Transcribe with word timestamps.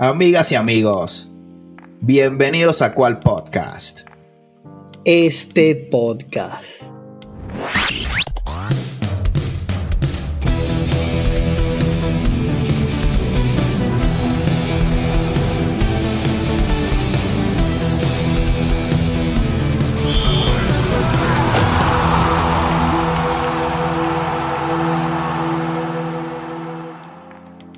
Amigas 0.00 0.52
y 0.52 0.54
amigos, 0.54 1.28
bienvenidos 2.00 2.82
a 2.82 2.94
Cual 2.94 3.18
Podcast. 3.18 4.06
Este 5.04 5.74
podcast. 5.74 6.84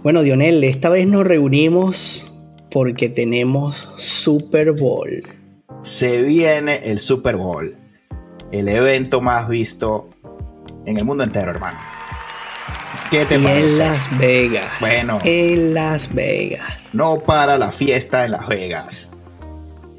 Bueno, 0.03 0.23
Dionel, 0.23 0.65
esta 0.65 0.89
vez 0.89 1.07
nos 1.07 1.27
reunimos 1.27 2.41
porque 2.71 3.11
tenemos 3.11 3.77
Super 3.99 4.73
Bowl. 4.73 5.23
Se 5.83 6.23
viene 6.23 6.81
el 6.85 6.99
Super 6.99 7.37
Bowl, 7.37 7.77
el 8.51 8.69
evento 8.69 9.21
más 9.21 9.47
visto 9.47 10.09
en 10.87 10.97
el 10.97 11.05
mundo 11.05 11.23
entero, 11.23 11.51
hermano. 11.51 11.79
¿Qué 13.11 13.27
te 13.27 13.39
parece? 13.41 13.75
En 13.75 13.79
Las 13.79 14.19
Vegas. 14.19 14.73
Bueno. 14.81 15.19
En 15.23 15.75
Las 15.75 16.15
Vegas. 16.15 16.95
No 16.95 17.21
para 17.21 17.59
la 17.59 17.71
fiesta 17.71 18.25
en 18.25 18.31
Las 18.31 18.49
Vegas. 18.49 19.11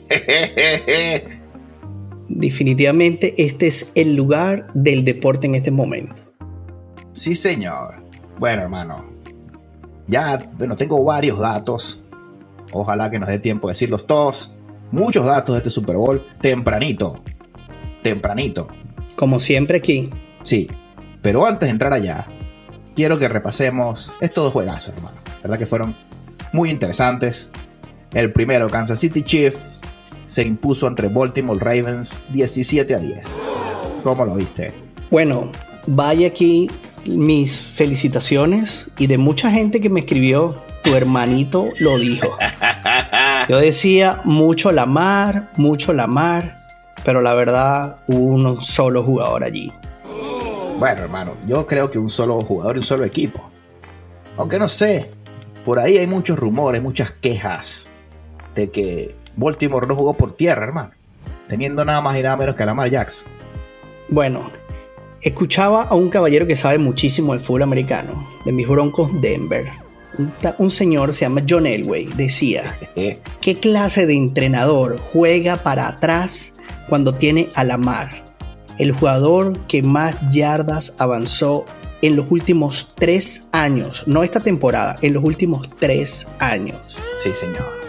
Definitivamente 2.28 3.36
este 3.38 3.68
es 3.68 3.92
el 3.94 4.16
lugar 4.16 4.66
del 4.74 5.06
deporte 5.06 5.46
en 5.46 5.54
este 5.54 5.70
momento. 5.70 6.24
Sí, 7.14 7.36
señor. 7.36 8.02
Bueno, 8.40 8.64
hermano, 8.64 9.11
ya, 10.08 10.50
bueno, 10.58 10.76
tengo 10.76 11.04
varios 11.04 11.40
datos. 11.40 12.02
Ojalá 12.74 13.10
que 13.10 13.20
nos 13.20 13.30
dé 13.30 13.40
tiempo 13.40 13.68
de 13.68 13.74
decirlos 13.74 14.08
todos. 14.08 14.52
Muchos 14.92 15.26
datos 15.26 15.54
de 15.54 15.60
este 15.60 15.70
Super 15.70 15.96
Bowl 15.96 16.26
tempranito. 16.42 17.22
Tempranito. 18.02 18.68
Como 19.16 19.40
siempre 19.40 19.78
aquí. 19.78 20.10
Sí. 20.44 20.70
Pero 21.22 21.46
antes 21.46 21.68
de 21.68 21.72
entrar 21.72 21.94
allá, 21.94 22.28
quiero 22.96 23.20
que 23.20 23.28
repasemos 23.28 24.14
estos 24.22 24.46
dos 24.46 24.54
juegazos, 24.54 24.96
hermano. 24.96 25.18
¿Verdad 25.42 25.58
que 25.58 25.66
fueron 25.66 25.96
muy 26.54 26.70
interesantes? 26.70 27.50
El 28.14 28.34
primero, 28.34 28.70
Kansas 28.70 29.00
City 29.00 29.22
Chiefs, 29.24 29.82
se 30.28 30.44
impuso 30.44 30.88
entre 30.88 31.08
Baltimore 31.08 31.60
Ravens 31.60 32.22
17 32.30 32.96
a 32.96 33.00
10. 33.00 33.40
¿Cómo 34.04 34.26
lo 34.26 34.36
viste? 34.36 34.74
Bueno, 35.10 35.52
vaya 35.88 36.28
aquí 36.28 36.70
mis 37.08 37.66
felicitaciones 37.66 38.90
y 38.98 39.08
de 39.08 39.18
mucha 39.18 39.52
gente 39.52 39.82
que 39.82 39.90
me 39.90 40.02
escribió, 40.02 40.56
tu 40.84 40.96
hermanito 40.96 41.68
lo 41.80 41.98
dijo. 41.98 42.38
Yo 43.50 43.58
decía 43.58 44.22
mucho 44.24 44.72
la 44.72 44.86
mar, 44.86 45.50
mucho 45.58 45.94
la 45.94 46.08
mar, 46.08 46.60
pero 47.04 47.22
la 47.22 47.34
verdad 47.34 47.98
hubo 48.08 48.36
un 48.36 48.64
solo 48.64 49.04
jugador 49.04 49.44
allí. 49.44 49.72
Bueno, 50.78 51.04
hermano, 51.04 51.34
yo 51.46 51.68
creo 51.68 51.92
que 51.92 52.00
un 52.00 52.10
solo 52.10 52.42
jugador 52.42 52.76
y 52.76 52.80
un 52.80 52.86
solo 52.86 53.06
equipo. 53.06 53.52
Aunque 54.36 54.58
no 54.58 54.68
sé, 54.68 55.12
por 55.64 55.78
ahí 55.78 56.00
hay 56.00 56.08
muchos 56.08 56.40
rumores, 56.40 56.82
muchas 56.82 57.12
quejas 57.12 57.86
de 58.56 58.72
que 58.72 59.16
Baltimore 59.36 59.86
no 59.86 59.96
jugó 59.96 60.14
por 60.14 60.36
tierra, 60.36 60.64
hermano, 60.64 60.92
teniendo 61.48 61.86
nada 61.86 62.02
más 62.02 62.18
y 62.18 62.24
nada 62.24 62.36
menos 62.36 62.56
que 62.56 62.64
a 62.64 62.66
Lamar 62.66 62.90
Jackson. 62.90 63.30
Bueno, 64.10 64.42
Escuchaba 65.22 65.84
a 65.84 65.94
un 65.94 66.10
caballero 66.10 66.48
que 66.48 66.58
sabe 66.58 66.80
muchísimo 66.80 67.34
del 67.34 67.42
fútbol 67.42 67.62
americano, 67.62 68.12
de 68.44 68.52
mis 68.52 68.68
broncos 68.68 69.12
Denver. 69.22 69.68
Un, 70.58 70.72
señor 70.72 71.14
se 71.14 71.22
llama 71.22 71.44
John 71.48 71.68
Elway, 71.68 72.06
decía, 72.16 72.76
¿qué 73.42 73.60
clase 73.60 74.08
de 74.08 74.16
entrenador 74.16 75.00
juega 75.14 75.58
para 75.58 75.88
atrás 75.88 76.56
cuando 76.90 77.14
tiene 77.14 77.50
a 77.54 77.64
la 77.64 77.78
mar? 77.78 78.34
El 78.80 78.94
jugador 78.94 79.60
que 79.68 79.84
más 79.84 80.18
yardas 80.32 80.96
avanzó 80.98 81.66
en 82.02 82.16
los 82.16 82.26
últimos 82.32 82.92
tres 82.96 83.48
años, 83.52 84.04
no 84.08 84.24
esta 84.24 84.40
temporada, 84.40 84.96
en 85.04 85.14
los 85.14 85.24
últimos 85.24 85.70
tres 85.80 86.26
años. 86.40 86.80
Sí, 87.20 87.32
señor. 87.36 87.80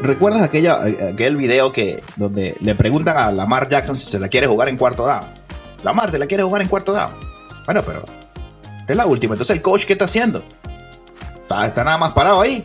¿Recuerdas 0.00 0.42
aquella, 0.42 0.82
aquel 1.10 1.36
video 1.36 1.70
que 1.70 2.02
donde 2.16 2.56
le 2.60 2.74
preguntan 2.74 3.18
a 3.18 3.30
Lamar 3.30 3.68
Jackson 3.68 3.94
si 3.94 4.10
se 4.10 4.18
la 4.18 4.28
quiere 4.28 4.46
jugar 4.46 4.70
en 4.70 4.78
cuarto 4.78 5.06
down? 5.06 5.37
La 5.82 5.92
Marte 5.92 6.18
la 6.18 6.26
quiere 6.26 6.42
jugar 6.42 6.62
en 6.62 6.68
cuarto 6.68 6.92
down. 6.92 7.12
Bueno, 7.64 7.82
pero 7.84 8.04
esta 8.80 8.92
es 8.92 8.96
la 8.96 9.06
última. 9.06 9.34
Entonces, 9.34 9.56
¿el 9.56 9.62
coach 9.62 9.84
qué 9.84 9.92
está 9.92 10.06
haciendo? 10.06 10.42
Está, 11.42 11.84
nada 11.84 11.98
más 11.98 12.12
parado 12.12 12.40
ahí, 12.40 12.62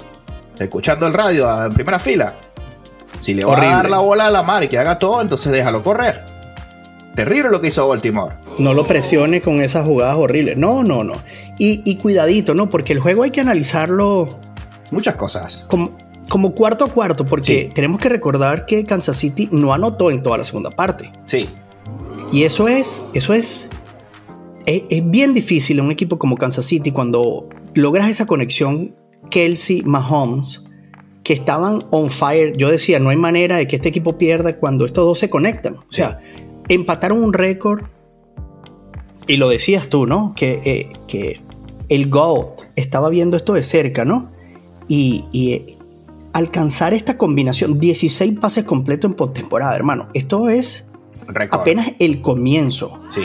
escuchando 0.60 1.08
el 1.08 1.14
radio 1.14 1.66
en 1.66 1.74
primera 1.74 2.00
fila. 2.00 2.36
Si 3.20 3.34
le 3.34 3.46
va 3.46 3.58
a 3.58 3.66
dar 3.66 3.90
la 3.90 4.00
bola 4.00 4.28
a 4.28 4.32
la 4.32 4.44
mar 4.44 4.64
y 4.64 4.68
que 4.68 4.78
haga 4.78 5.00
todo, 5.00 5.22
entonces 5.22 5.52
déjalo 5.52 5.84
correr. 5.84 6.26
Terrible 7.16 7.50
lo 7.50 7.62
que 7.62 7.68
hizo 7.68 7.88
Baltimore. 7.88 8.36
No 8.58 8.74
lo 8.74 8.86
presione 8.86 9.42
con 9.42 9.62
esas 9.62 9.86
jugadas 9.86 10.18
horribles. 10.18 10.58
No, 10.58 10.84
no, 10.84 11.04
no. 11.04 11.14
Y, 11.58 11.96
cuidadito, 11.98 12.54
¿no? 12.54 12.70
Porque 12.70 12.94
el 12.94 13.00
juego 13.00 13.24
hay 13.24 13.32
que 13.32 13.40
analizarlo. 13.40 14.40
Muchas 14.92 15.16
cosas. 15.16 15.66
Como, 15.70 15.96
como 16.28 16.54
cuarto 16.54 16.86
a 16.86 16.90
cuarto, 16.90 17.26
porque 17.26 17.72
tenemos 17.74 18.00
que 18.00 18.10
recordar 18.10 18.66
que 18.66 18.86
Kansas 18.86 19.16
City 19.16 19.48
no 19.52 19.74
anotó 19.74 20.12
en 20.12 20.24
toda 20.24 20.38
la 20.38 20.44
segunda 20.44 20.72
parte. 20.72 21.12
Sí. 21.26 21.48
Y 22.34 22.46
eso 22.46 22.68
es, 22.68 23.04
eso 23.14 23.36
es, 23.36 23.70
es, 24.66 25.12
bien 25.12 25.36
difícil 25.36 25.78
en 25.78 25.86
un 25.86 25.92
equipo 25.92 26.18
como 26.18 26.36
Kansas 26.36 26.66
City 26.66 26.92
cuando 26.92 27.48
logras 27.76 28.10
esa 28.10 28.26
conexión 28.26 28.96
Kelsey 29.30 29.84
Mahomes 29.84 30.64
que 31.24 31.34
estaban 31.34 31.86
on 31.92 32.10
fire. 32.10 32.58
Yo 32.58 32.72
decía, 32.72 32.98
no 32.98 33.12
hay 33.12 33.18
manera 33.18 33.58
de 33.58 33.68
que 33.68 33.76
este 33.76 33.90
equipo 33.90 34.18
pierda 34.18 34.58
cuando 34.58 34.88
estos 34.88 35.06
dos 35.06 35.20
se 35.20 35.30
conectan. 35.30 35.76
O 35.76 35.86
sea, 35.92 36.22
empataron 36.70 37.24
un 37.24 37.34
récord 37.34 37.84
y 39.28 39.38
lo 39.38 39.48
decías 39.48 39.88
tú, 39.90 40.08
¿no? 40.08 40.34
Que, 40.36 40.60
eh, 40.66 40.90
que 41.08 41.40
el 41.88 42.10
GOAT 42.10 42.64
estaba 42.76 43.10
viendo 43.10 43.38
esto 43.38 43.54
de 43.54 43.62
cerca, 43.62 44.06
¿no? 44.06 44.32
Y, 44.88 45.26
y 45.32 45.78
alcanzar 46.34 46.96
esta 46.96 47.16
combinación, 47.16 47.80
16 47.80 48.40
pases 48.40 48.64
completos 48.64 49.12
en 49.12 49.18
postemporada, 49.18 49.76
hermano. 49.76 50.10
Esto 50.16 50.50
es 50.50 50.88
apenas 51.52 51.92
el 52.00 52.22
comienzo. 52.22 53.02
Sí. 53.10 53.22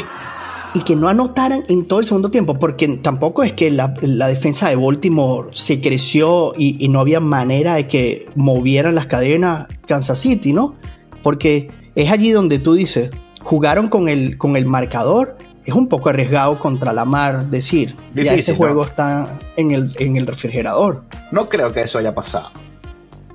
Y 0.75 0.83
que 0.83 0.97
no 0.97 1.09
anotaran 1.09 1.65
en 1.69 1.87
todo 1.87 2.01
el 2.01 2.05
segundo 2.05 2.31
tiempo, 2.31 2.59
porque 2.59 2.87
tampoco 2.99 3.43
es 3.43 3.55
que 3.55 3.71
la, 3.71 3.89
defensa 4.29 4.69
de 4.69 4.77
Baltimore 4.77 5.49
se 5.53 5.81
creció 5.81 6.53
y, 6.57 6.89
no 6.89 7.01
había 7.01 7.21
manera 7.21 7.75
de 7.75 7.87
que 7.87 8.29
movieran 8.35 8.95
las 8.95 9.07
cadenas 9.07 9.67
Kansas 9.87 10.19
City, 10.19 10.53
¿no? 10.53 10.77
Porque 11.23 11.71
es 11.95 12.11
allí 12.11 12.31
donde 12.31 12.59
tú 12.59 12.75
dices, 12.75 13.11
jugaron 13.43 13.89
con 13.89 14.09
el, 14.09 14.37
con 14.37 14.57
el 14.57 14.67
marcador, 14.67 15.39
es 15.65 15.75
un 15.75 15.89
poco 15.89 16.11
arriesgado 16.11 16.59
contra 16.59 16.93
la 16.93 17.05
mar 17.05 17.51
decir, 17.51 17.95
ya 18.15 18.35
ese 18.35 18.55
juego 18.55 18.85
está 18.85 19.39
en 19.57 19.71
el, 19.71 19.95
en 19.99 20.17
el 20.17 20.27
refrigerador. 20.27 21.05
No 21.33 21.49
creo 21.49 21.73
que 21.73 21.83
eso 21.83 21.99
haya 21.99 22.15
pasado. 22.15 22.51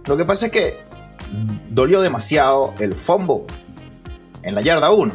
Lo 0.06 0.18
que 0.18 0.26
pasa 0.26 0.48
es 0.48 0.52
que 0.52 0.78
dolió 1.70 2.02
demasiado 2.02 2.74
el 2.80 2.96
fumble 2.96 3.46
en 4.44 4.56
la 4.56 4.62
yarda 4.62 4.92
1. 4.92 5.14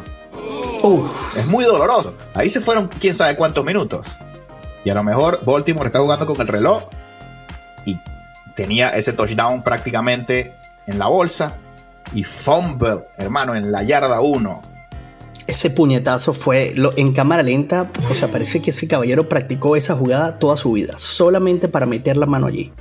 Es 1.35 1.45
muy 1.47 1.65
doloroso. 1.65 2.15
Ahí 2.33 2.49
se 2.49 2.61
fueron 2.61 2.87
quién 2.87 3.15
sabe 3.15 3.35
cuántos 3.35 3.65
minutos. 3.65 4.07
Y 4.83 4.89
a 4.89 4.93
lo 4.93 5.03
mejor 5.03 5.39
Baltimore 5.45 5.87
está 5.87 5.99
jugando 5.99 6.25
con 6.25 6.39
el 6.39 6.47
reloj 6.47 6.83
y 7.85 7.99
tenía 8.55 8.89
ese 8.89 9.13
touchdown 9.13 9.63
prácticamente 9.63 10.55
en 10.87 10.99
la 10.99 11.07
bolsa. 11.07 11.57
Y 12.13 12.23
fumble, 12.23 13.05
hermano, 13.17 13.55
en 13.55 13.71
la 13.71 13.83
yarda 13.83 14.21
1. 14.21 14.61
Ese 15.47 15.69
puñetazo 15.69 16.33
fue 16.33 16.73
lo, 16.75 16.93
en 16.97 17.11
cámara 17.11 17.43
lenta. 17.43 17.87
O 18.09 18.15
sea, 18.15 18.31
parece 18.31 18.61
que 18.61 18.71
ese 18.71 18.87
caballero 18.87 19.27
practicó 19.27 19.75
esa 19.75 19.95
jugada 19.95 20.39
toda 20.39 20.57
su 20.57 20.71
vida, 20.71 20.93
solamente 20.97 21.67
para 21.67 21.85
meter 21.85 22.17
la 22.17 22.25
mano 22.25 22.47
allí. 22.47 22.71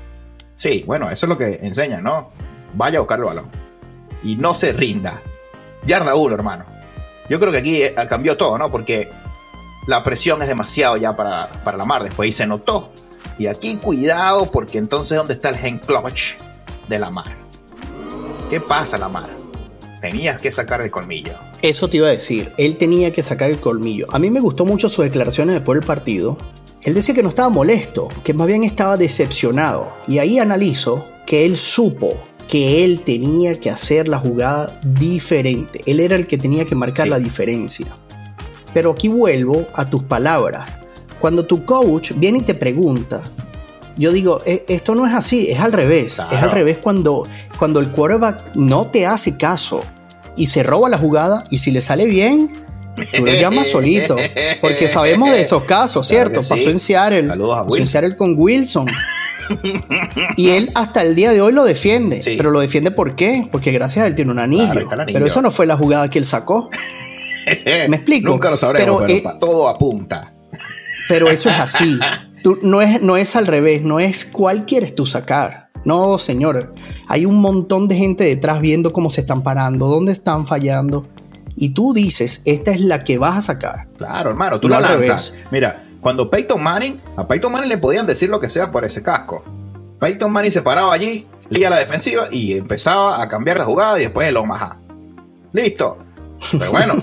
Sí, 0.57 0.85
bueno, 0.87 1.11
eso 1.11 1.27
es 1.27 1.31
lo 1.31 1.37
que 1.37 1.59
enseña, 1.63 2.01
¿no? 2.01 2.31
Vaya 2.75 2.99
a 2.99 3.01
buscar 3.01 3.19
el 3.19 3.25
balón. 3.25 3.47
Y 4.23 4.37
no 4.37 4.55
se 4.55 4.73
rinda 4.73 5.23
yarda 5.89 6.15
1, 6.15 6.35
hermano. 6.35 6.65
Yo 7.29 7.41
creo 7.41 7.51
que 7.51 7.59
aquí 7.59 7.83
eh, 7.83 7.95
cambió 8.09 8.37
todo, 8.37 8.57
¿no? 8.59 8.71
Porque 8.71 9.11
la 9.87 10.03
presión 10.03 10.41
es 10.43 10.49
demasiado 10.49 10.97
ya 10.97 11.17
para, 11.17 11.49
para 11.65 11.77
la 11.77 11.85
mar. 11.85 12.05
Después 12.05 12.27
ahí 12.27 12.33
se 12.33 12.47
notó. 12.47 12.91
Y 13.39 13.47
aquí 13.47 13.77
cuidado 13.77 14.51
porque 14.51 14.79
entonces 14.79 15.17
¿dónde 15.17 15.35
está 15.35 15.49
el 15.49 15.57
gen 15.57 15.79
clutch 15.79 16.35
de 16.89 16.99
la 16.99 17.11
mar? 17.11 17.37
¿Qué 18.51 18.61
pasa 18.61 18.99
la 18.99 19.09
mar? 19.09 19.29
Tenías 20.01 20.39
que 20.39 20.51
sacar 20.51 20.81
el 20.81 20.91
colmillo. 20.91 21.33
Eso 21.63 21.89
te 21.89 21.97
iba 21.97 22.07
a 22.07 22.11
decir, 22.11 22.53
él 22.57 22.77
tenía 22.77 23.13
que 23.13 23.23
sacar 23.23 23.51
el 23.51 23.59
colmillo. 23.59 24.07
A 24.11 24.19
mí 24.19 24.31
me 24.31 24.41
gustó 24.41 24.65
mucho 24.65 24.89
sus 24.89 25.05
declaraciones 25.05 25.55
después 25.55 25.79
del 25.79 25.87
partido. 25.87 26.39
Él 26.83 26.95
decía 26.95 27.15
que 27.15 27.23
no 27.23 27.31
estaba 27.31 27.49
molesto, 27.49 28.09
que 28.23 28.35
más 28.35 28.47
bien 28.47 28.63
estaba 28.63 28.97
decepcionado. 28.97 29.89
Y 30.07 30.19
ahí 30.19 30.39
analizo 30.39 31.09
que 31.27 31.45
él 31.45 31.57
supo 31.57 32.15
que 32.49 32.85
él 32.85 33.01
tenía 33.03 33.55
que 33.61 33.71
hacer 33.71 34.09
la 34.09 34.19
jugada 34.19 34.81
diferente. 34.83 35.83
Él 35.87 36.01
era 36.01 36.17
el 36.17 36.27
que 36.27 36.39
tenía 36.39 36.65
que 36.65 36.75
marcar 36.75 37.07
la 37.09 37.19
diferencia. 37.19 37.87
Pero 38.75 38.93
aquí 38.93 39.09
vuelvo 39.09 39.67
a 39.75 39.89
tus 39.89 40.03
palabras. 40.03 40.77
Cuando 41.21 41.45
tu 41.47 41.65
coach 41.65 42.13
viene 42.17 42.39
y 42.39 42.43
te 42.43 42.55
pregunta, 42.55 43.23
yo 43.97 44.13
digo, 44.13 44.41
"E- 44.47 44.65
esto 44.69 44.95
no 44.95 45.07
es 45.07 45.13
así, 45.15 45.51
es 45.51 45.61
al 45.61 45.73
revés. 45.73 46.15
Claro. 46.15 46.37
Es 46.37 46.43
al 46.43 46.51
revés 46.53 46.79
cuando, 46.79 47.25
cuando 47.59 47.81
el 47.81 47.89
quarterback 47.89 48.55
no 48.55 48.87
te 48.87 49.05
hace 49.07 49.37
caso 49.37 49.81
y 50.37 50.47
se 50.47 50.63
roba 50.63 50.89
la 50.89 50.97
jugada 50.99 51.45
y 51.51 51.59
si 51.59 51.71
le 51.73 51.81
sale 51.81 52.07
bien, 52.07 52.65
tú 53.15 53.27
lo 53.27 53.33
llamas 53.33 53.69
solito. 53.73 54.17
Porque 54.61 54.89
sabemos 54.89 55.31
de 55.33 55.43
esos 55.43 55.65
casos, 55.65 56.07
Claro 56.09 56.27
¿cierto? 56.31 56.43
sí. 56.43 56.49
Pasó 56.49 56.71
en 56.71 56.79
Seattle. 56.79 57.27
Saludos 57.27 57.59
a 57.59 57.65
pasó 57.65 57.77
en. 57.77 57.87
Seattle 57.87 58.17
con 58.17 58.35
Wilson. 58.39 58.87
y 60.37 60.51
él 60.51 60.71
hasta 60.75 61.03
el 61.03 61.15
día 61.15 61.31
de 61.33 61.41
hoy 61.41 61.53
lo 61.53 61.65
defiende. 61.65 62.21
Sí. 62.23 62.35
Pero 62.37 62.51
lo 62.51 62.61
defiende 62.61 62.91
¿por 62.91 63.17
qué? 63.17 63.49
Porque 63.51 63.73
gracias 63.73 64.05
a 64.05 64.07
él 64.09 64.15
tiene 64.15 64.31
un 64.33 64.39
anillo. 64.39 64.87
Claro. 64.89 65.05
Pero 65.13 65.27
eso 65.27 65.43
no 65.43 65.51
fue 65.51 65.67
la 65.67 65.77
jugada 65.77 66.09
que 66.11 66.19
él 66.19 66.25
sacó. 66.25 66.71
¿Me 67.89 67.97
explico? 67.97 68.31
Nunca 68.31 68.51
lo 68.51 68.57
sabremos, 68.57 68.85
Pero, 69.03 69.07
pero, 69.07 69.19
eh, 69.19 69.23
pa- 69.23 69.39
todo 69.39 69.69
apunta. 69.69 70.35
Pero 71.09 71.29
eso 71.31 71.49
es 71.51 71.59
así. 71.59 71.99
Tú- 72.43 72.59
no, 72.63 72.83
es, 72.83 73.01
no 73.03 73.17
es 73.17 73.35
al 73.37 73.47
revés, 73.47 73.83
no 73.83 73.99
es 74.01 74.25
cuál 74.27 74.67
quieres 74.67 74.95
tú 74.95 75.07
sacar. 75.07 75.69
No, 75.85 76.19
señor. 76.19 76.75
Hay 77.07 77.25
un 77.25 77.41
montón 77.41 77.89
de 77.89 77.95
gente 77.97 78.25
detrás 78.25 78.61
viendo 78.61 78.93
cómo 78.93 79.11
se 79.11 79.23
están 79.23 79.43
parando, 79.43 79.87
dónde 79.87 80.13
están 80.13 80.47
fallando. 80.47 81.09
Y 81.57 81.71
tú 81.71 81.95
dices, 81.95 82.43
esta 82.45 82.71
es 82.71 82.81
la 82.83 83.03
que 83.05 83.17
vas 83.19 83.37
a 83.37 83.43
sacar. 83.43 83.89
Claro, 83.97 84.31
hermano, 84.31 84.61
tú 84.61 84.69
No 84.69 84.79
la 84.79 84.91
lanzas. 84.91 85.35
Mira, 85.51 85.83
cuando 86.01 86.31
Peyton 86.31 86.63
Manning, 86.63 87.01
a 87.17 87.27
Peyton 87.27 87.53
Manning 87.53 87.69
le 87.69 87.79
podían 87.79 88.07
decir 88.07 88.31
lo 88.31 88.41
que 88.41 88.51
sea 88.51 88.71
por 88.71 88.85
ese 88.85 89.03
casco. 89.03 89.45
Peyton 89.99 90.31
Manning 90.31 90.53
se 90.53 90.63
paraba 90.63 90.93
allí, 90.93 91.27
leía 91.49 91.71
la 91.71 91.79
defensiva 91.79 92.29
y 92.31 92.57
empezaba 92.57 93.21
a 93.23 93.29
cambiar 93.29 93.59
la 93.59 93.65
jugada 93.65 93.99
y 93.99 94.03
después 94.03 94.29
el 94.29 94.37
Omaha. 94.37 94.77
Listo. 95.53 95.99
Pero 96.53 96.71
bueno, 96.71 96.95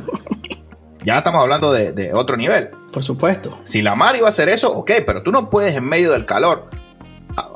ya 1.03 1.17
estamos 1.17 1.41
hablando 1.41 1.73
de, 1.73 1.91
de 1.91 2.13
otro 2.13 2.37
nivel. 2.37 2.69
Por 2.93 3.03
supuesto. 3.03 3.57
Si 3.65 3.81
Lamar 3.81 4.15
iba 4.15 4.27
a 4.27 4.29
hacer 4.29 4.47
eso, 4.47 4.71
ok, 4.71 4.91
pero 5.05 5.21
tú 5.23 5.31
no 5.31 5.49
puedes 5.49 5.75
en 5.75 5.83
medio 5.83 6.13
del 6.13 6.25
calor 6.25 6.67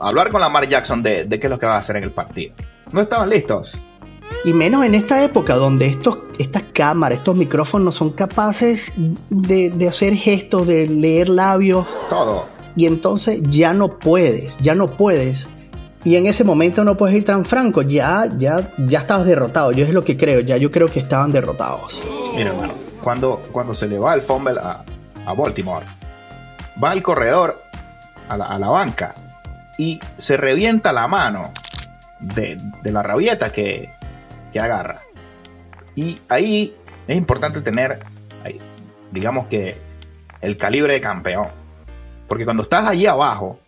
hablar 0.01 0.29
con 0.29 0.41
Lamar 0.41 0.67
Jackson 0.67 1.01
de, 1.03 1.25
de 1.25 1.39
qué 1.39 1.47
es 1.47 1.51
lo 1.51 1.59
que 1.59 1.65
va 1.65 1.75
a 1.75 1.79
hacer 1.79 1.95
en 1.95 2.03
el 2.03 2.11
partido. 2.11 2.53
No 2.91 3.01
estaban 3.01 3.29
listos. 3.29 3.81
Y 4.43 4.53
menos 4.53 4.85
en 4.85 4.95
esta 4.95 5.23
época 5.23 5.55
donde 5.55 5.87
estos, 5.87 6.19
estas 6.37 6.63
cámaras, 6.73 7.19
estos 7.19 7.35
micrófonos 7.35 7.95
son 7.95 8.11
capaces 8.11 8.93
de, 9.29 9.69
de 9.69 9.87
hacer 9.87 10.15
gestos, 10.15 10.65
de 10.65 10.87
leer 10.87 11.29
labios. 11.29 11.85
Todo. 12.09 12.47
Y 12.75 12.85
entonces 12.85 13.41
ya 13.43 13.73
no 13.73 13.99
puedes, 13.99 14.57
ya 14.59 14.75
no 14.75 14.87
puedes. 14.87 15.49
Y 16.05 16.15
en 16.15 16.27
ese 16.27 16.45
momento 16.45 16.85
no 16.85 16.95
puedes 16.95 17.15
ir 17.17 17.25
tan 17.25 17.43
franco. 17.43 17.81
Ya, 17.81 18.25
ya, 18.37 18.71
ya 18.77 18.99
estabas 18.99 19.25
derrotado. 19.25 19.73
Yo 19.73 19.85
es 19.85 19.93
lo 19.93 20.03
que 20.03 20.15
creo. 20.15 20.39
Ya 20.39 20.55
yo 20.55 20.71
creo 20.71 20.87
que 20.87 20.99
estaban 20.99 21.33
derrotados. 21.33 22.01
Mira, 22.33 22.51
hermano, 22.51 22.73
cuando, 23.01 23.41
cuando 23.51 23.73
se 23.73 23.87
le 23.87 23.99
va 23.99 24.13
el 24.13 24.21
fumble 24.21 24.57
a, 24.61 24.85
a 25.25 25.33
Baltimore, 25.33 25.85
va 26.81 26.93
el 26.93 27.03
corredor 27.03 27.61
a 28.29 28.37
la, 28.37 28.45
a 28.45 28.57
la 28.59 28.69
banca 28.69 29.13
y 29.77 29.99
se 30.15 30.37
revienta 30.37 30.93
la 30.93 31.07
mano 31.07 31.51
de, 32.19 32.57
de 32.81 32.91
la 32.91 33.03
rabieta 33.03 33.51
que, 33.51 33.91
que 34.51 34.59
agarra. 34.59 35.01
Y 35.95 36.21
ahí 36.29 36.75
es 37.07 37.17
importante 37.17 37.61
tener, 37.61 37.99
digamos 39.11 39.47
que, 39.47 39.77
el 40.41 40.57
calibre 40.57 40.93
de 40.93 41.01
campeón. 41.01 41.47
Porque 42.27 42.45
cuando 42.45 42.63
estás 42.63 42.87
allí 42.87 43.05
abajo, 43.05 43.59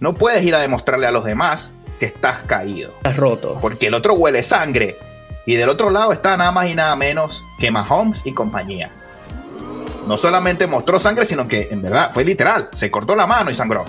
no 0.00 0.14
puedes 0.14 0.42
ir 0.42 0.54
a 0.54 0.60
demostrarle 0.60 1.06
a 1.06 1.10
los 1.10 1.24
demás 1.24 1.72
que 1.98 2.06
estás 2.06 2.38
caído. 2.46 2.92
Estás 2.96 3.16
roto. 3.16 3.58
Porque 3.60 3.88
el 3.88 3.94
otro 3.94 4.14
huele 4.14 4.42
sangre. 4.42 4.96
Y 5.46 5.56
del 5.56 5.68
otro 5.68 5.90
lado 5.90 6.12
está 6.12 6.36
nada 6.36 6.52
más 6.52 6.66
y 6.66 6.74
nada 6.74 6.96
menos 6.96 7.42
que 7.58 7.70
Mahomes 7.70 8.22
y 8.24 8.32
compañía. 8.32 8.90
No 10.06 10.16
solamente 10.16 10.66
mostró 10.66 10.98
sangre, 10.98 11.24
sino 11.24 11.48
que 11.48 11.68
en 11.70 11.82
verdad 11.82 12.10
fue 12.12 12.24
literal. 12.24 12.68
Se 12.72 12.90
cortó 12.90 13.14
la 13.14 13.26
mano 13.26 13.50
y 13.50 13.54
sangró. 13.54 13.84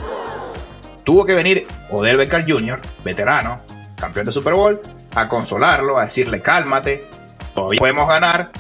Tuvo 1.04 1.26
que 1.26 1.34
venir 1.34 1.68
Odell 1.92 2.18
Beckham 2.18 2.46
Jr., 2.48 2.82
veterano, 3.04 3.62
campeón 3.96 4.26
de 4.26 4.32
Super 4.32 4.56
Bowl, 4.56 4.82
a 5.16 5.28
consolarlo, 5.28 5.98
a 5.98 6.04
decirle 6.06 6.42
cálmate, 6.42 7.06
todavía 7.54 7.80
podemos 7.80 8.08
ganar, 8.08 8.52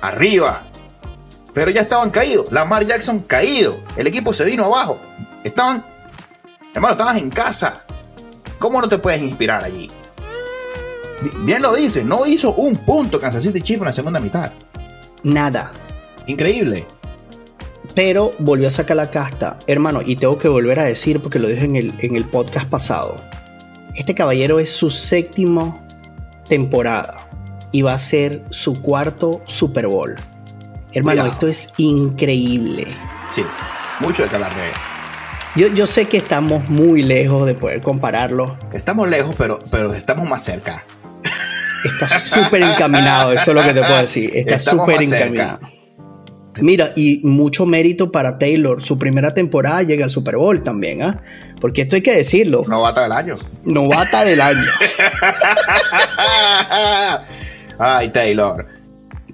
arriba. 0.00 0.62
Pero 1.54 1.70
ya 1.70 1.82
estaban 1.82 2.10
caídos. 2.10 2.50
Lamar 2.50 2.84
Jackson 2.86 3.20
caído. 3.20 3.78
El 3.96 4.06
equipo 4.06 4.32
se 4.32 4.44
vino 4.44 4.64
abajo. 4.64 4.98
Estaban, 5.44 5.84
hermano, 6.74 6.92
estabas 6.94 7.18
en 7.18 7.28
casa. 7.30 7.82
¿Cómo 8.58 8.80
no 8.80 8.88
te 8.88 8.98
puedes 8.98 9.20
inspirar 9.20 9.62
allí? 9.62 9.90
Bi- 11.20 11.30
Bien 11.44 11.60
lo 11.60 11.74
dice, 11.74 12.04
no 12.04 12.24
hizo 12.26 12.54
un 12.54 12.76
punto 12.78 13.20
Kansas 13.20 13.42
City 13.42 13.60
Chiefs 13.60 13.80
en 13.82 13.86
la 13.86 13.92
segunda 13.92 14.18
mitad. 14.20 14.50
Nada. 15.24 15.72
Increíble. 16.26 16.86
Pero 17.94 18.32
volvió 18.38 18.68
a 18.68 18.70
sacar 18.70 18.96
la 18.96 19.10
casta. 19.10 19.58
Hermano, 19.66 20.00
y 20.04 20.16
tengo 20.16 20.38
que 20.38 20.48
volver 20.48 20.78
a 20.78 20.84
decir, 20.84 21.20
porque 21.20 21.38
lo 21.38 21.48
dije 21.48 21.64
en 21.66 21.76
el, 21.76 21.92
en 21.98 22.16
el 22.16 22.24
podcast 22.24 22.66
pasado. 22.70 23.16
Este 23.94 24.14
caballero 24.14 24.58
es 24.58 24.72
su 24.72 24.88
séptimo 24.88 25.81
temporada. 26.48 27.28
Y 27.72 27.82
va 27.82 27.94
a 27.94 27.98
ser 27.98 28.42
su 28.50 28.80
cuarto 28.82 29.42
Super 29.46 29.86
Bowl. 29.86 30.16
Hermano, 30.92 31.22
Cuidado. 31.22 31.28
esto 31.28 31.48
es 31.48 31.72
increíble. 31.78 32.86
Sí, 33.30 33.42
mucho 34.00 34.26
de 34.26 34.34
hablar 34.34 34.54
de 34.54 34.68
él. 34.68 34.74
Yo, 35.54 35.68
yo 35.74 35.86
sé 35.86 36.06
que 36.06 36.16
estamos 36.16 36.68
muy 36.68 37.02
lejos 37.02 37.46
de 37.46 37.54
poder 37.54 37.80
compararlo. 37.82 38.58
Estamos 38.72 39.08
lejos, 39.08 39.34
pero, 39.36 39.62
pero 39.70 39.92
estamos 39.92 40.28
más 40.28 40.42
cerca. 40.42 40.84
Está 41.84 42.06
súper 42.06 42.62
encaminado, 42.62 43.32
eso 43.32 43.50
es 43.50 43.54
lo 43.56 43.62
que 43.62 43.74
te 43.74 43.80
puedo 43.80 43.96
decir. 43.96 44.30
Está 44.34 44.58
súper 44.58 45.04
cerca. 45.04 45.58
Mira, 46.60 46.92
y 46.96 47.20
mucho 47.24 47.64
mérito 47.64 48.12
para 48.12 48.38
Taylor. 48.38 48.82
Su 48.82 48.98
primera 48.98 49.32
temporada 49.32 49.82
llega 49.82 50.04
al 50.04 50.10
Super 50.10 50.36
Bowl 50.36 50.62
también, 50.62 51.02
¿ah? 51.02 51.20
Porque 51.60 51.82
esto 51.82 51.96
hay 51.96 52.02
que 52.02 52.14
decirlo. 52.14 52.64
Novata 52.68 53.02
del 53.02 53.12
año. 53.12 53.38
Novata 53.64 54.24
del 54.24 54.40
año. 54.40 54.60
Ay, 57.78 58.10
Taylor. 58.10 58.66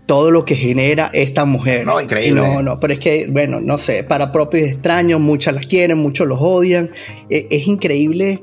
Todo 0.07 0.31
lo 0.31 0.45
que 0.45 0.55
genera 0.55 1.11
esta 1.13 1.45
mujer. 1.45 1.85
No, 1.85 2.01
increíble. 2.01 2.41
No, 2.41 2.63
no, 2.63 2.81
pero 2.81 2.95
es 2.95 2.99
que, 2.99 3.27
bueno, 3.29 3.61
no 3.61 3.79
sé, 3.79 4.05
para 4.05 4.31
propios 4.31 4.71
extraños, 4.71 5.21
muchas 5.21 5.55
las 5.55 5.67
quieren, 5.67 5.99
muchos 5.99 6.29
los 6.29 6.39
odian. 6.41 6.91
Eh, 7.29 7.49
es 7.51 7.67
increíble 7.67 8.43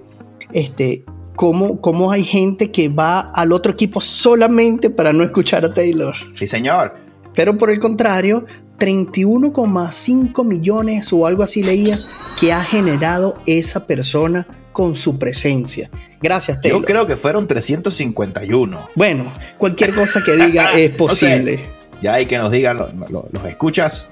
este, 0.52 1.06
cómo, 1.36 1.82
cómo 1.82 2.12
hay 2.12 2.24
gente 2.24 2.72
que 2.72 2.90
va 2.90 3.20
al 3.20 3.52
otro 3.52 3.72
equipo 3.72 4.02
solamente 4.02 4.90
para 4.90 5.14
no 5.14 5.24
escuchar 5.24 5.66
a 5.66 5.74
Taylor. 5.74 6.14
Sí, 6.34 6.46
señor. 6.46 7.06
Pero 7.36 7.58
por 7.58 7.70
el 7.70 7.80
contrario, 7.80 8.46
31,5 8.80 10.44
millones 10.46 11.12
o 11.14 11.26
algo 11.26 11.44
así 11.44 11.64
leía 11.64 11.98
que 12.40 12.52
ha 12.52 12.64
generado 12.64 13.38
esa 13.46 13.88
persona 13.88 14.46
con 14.72 14.96
su 14.96 15.18
presencia. 15.18 15.90
Gracias, 16.22 16.60
Taylor. 16.62 16.82
Yo 16.82 16.86
creo 16.86 17.08
que 17.08 17.16
fueron 17.16 17.48
351. 17.48 18.90
Bueno, 18.96 19.32
cualquier 19.58 19.94
cosa 19.94 20.22
que 20.24 20.36
diga 20.36 20.72
es 20.78 20.92
posible. 20.92 21.60
Ya 22.02 22.14
hay 22.16 22.26
que 22.26 22.38
nos 22.38 22.52
digan 22.52 22.78
lo- 22.78 22.90
lo- 23.10 23.28
los 23.32 23.46
escuchas 23.46 24.08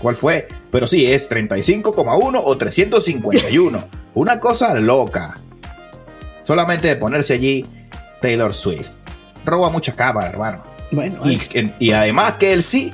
cuál 0.00 0.16
fue. 0.16 0.48
Pero 0.72 0.86
sí, 0.86 1.06
es 1.06 1.30
35,1 1.30 2.40
o 2.44 2.56
351. 2.58 3.78
Una 4.14 4.40
cosa 4.40 4.74
loca. 4.74 5.34
Solamente 6.42 6.88
de 6.88 6.96
ponerse 6.96 7.34
allí 7.34 7.64
Taylor 8.20 8.52
Swift. 8.52 8.90
Roba 9.44 9.70
mucha 9.70 9.92
cámara, 9.92 10.28
hermano. 10.28 10.64
Bueno, 10.90 11.20
Y, 11.24 11.38
y 11.78 11.92
además 11.92 12.34
que 12.34 12.52
él 12.52 12.62
sí, 12.62 12.92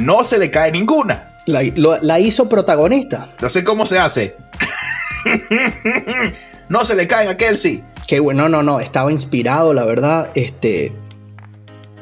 no 0.00 0.24
se 0.24 0.38
le 0.38 0.50
cae 0.50 0.72
ninguna. 0.72 1.36
la, 1.46 1.62
lo- 1.76 2.00
la 2.02 2.18
hizo 2.18 2.48
protagonista. 2.48 3.28
No 3.40 3.48
sé 3.48 3.62
cómo 3.64 3.86
se 3.86 3.98
hace. 3.98 4.34
no 6.68 6.84
se 6.84 6.94
le 6.94 7.06
caen 7.06 7.28
a 7.28 7.36
Kelsey. 7.36 7.84
Que 8.06 8.20
bueno, 8.20 8.48
no, 8.48 8.62
no, 8.62 8.80
estaba 8.80 9.12
inspirado, 9.12 9.72
la 9.72 9.84
verdad. 9.84 10.30
Este. 10.34 10.92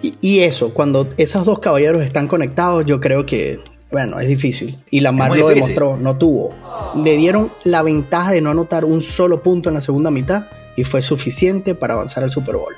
Y, 0.03 0.15
y 0.21 0.41
eso, 0.41 0.73
cuando 0.73 1.09
esos 1.17 1.45
dos 1.45 1.59
caballeros 1.59 2.03
están 2.03 2.29
conectados, 2.29 2.87
yo 2.87 3.01
creo 3.01 3.27
que, 3.27 3.59
bueno, 3.91 4.19
es 4.21 4.29
difícil. 4.29 4.79
Y 4.91 5.01
la 5.01 5.13
Mar 5.13 5.29
muy 5.29 5.41
lo 5.41 5.49
demostró, 5.49 5.97
no 5.97 6.17
tuvo. 6.17 6.55
Le 6.97 7.17
dieron 7.17 7.53
la 7.65 7.83
ventaja 7.83 8.31
de 8.33 8.41
no 8.41 8.51
anotar 8.51 8.85
un 8.85 9.03
solo 9.03 9.43
punto 9.43 9.69
en 9.69 9.75
la 9.75 9.81
segunda 9.81 10.11
mitad 10.11 10.45
y 10.77 10.85
fue 10.85 11.03
suficiente 11.03 11.75
para 11.75 11.95
avanzar 11.95 12.23
al 12.23 12.31
Super 12.31 12.55
Bowl. 12.57 12.75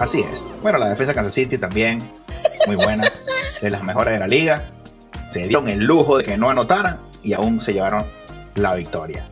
Así 0.00 0.20
es. 0.20 0.42
Bueno, 0.62 0.78
la 0.78 0.88
defensa 0.88 1.12
de 1.12 1.16
Kansas 1.16 1.34
City 1.34 1.58
también, 1.58 2.02
muy 2.66 2.76
buena, 2.76 3.04
de 3.62 3.70
las 3.70 3.82
mejores 3.82 4.12
de 4.12 4.18
la 4.18 4.26
liga. 4.26 4.64
Se 5.30 5.44
dieron 5.46 5.68
el 5.68 5.78
lujo 5.78 6.18
de 6.18 6.24
que 6.24 6.36
no 6.36 6.50
anotaran 6.50 7.00
y 7.22 7.32
aún 7.32 7.60
se 7.60 7.72
llevaron 7.72 8.04
la 8.54 8.74
victoria. 8.74 9.26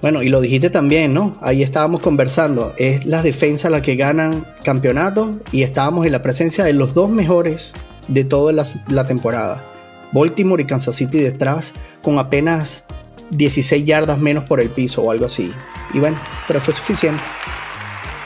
Bueno, 0.00 0.22
y 0.22 0.28
lo 0.28 0.40
dijiste 0.40 0.70
también, 0.70 1.12
¿no? 1.12 1.36
Ahí 1.40 1.62
estábamos 1.62 2.00
conversando. 2.00 2.72
Es 2.78 3.04
las 3.04 3.22
defensas 3.22 3.70
las 3.70 3.82
que 3.82 3.96
ganan 3.96 4.46
campeonatos 4.64 5.30
y 5.52 5.62
estábamos 5.62 6.06
en 6.06 6.12
la 6.12 6.22
presencia 6.22 6.64
de 6.64 6.72
los 6.72 6.94
dos 6.94 7.10
mejores 7.10 7.72
de 8.08 8.24
toda 8.24 8.52
la, 8.52 8.64
la 8.88 9.06
temporada. 9.06 9.64
Baltimore 10.12 10.62
y 10.62 10.66
Kansas 10.66 10.94
City 10.94 11.18
detrás 11.18 11.72
con 12.02 12.18
apenas 12.18 12.84
16 13.30 13.84
yardas 13.84 14.18
menos 14.18 14.44
por 14.44 14.60
el 14.60 14.70
piso 14.70 15.02
o 15.02 15.10
algo 15.10 15.26
así. 15.26 15.52
Y 15.92 15.98
bueno, 15.98 16.20
pero 16.46 16.60
fue 16.60 16.72
suficiente. 16.72 17.22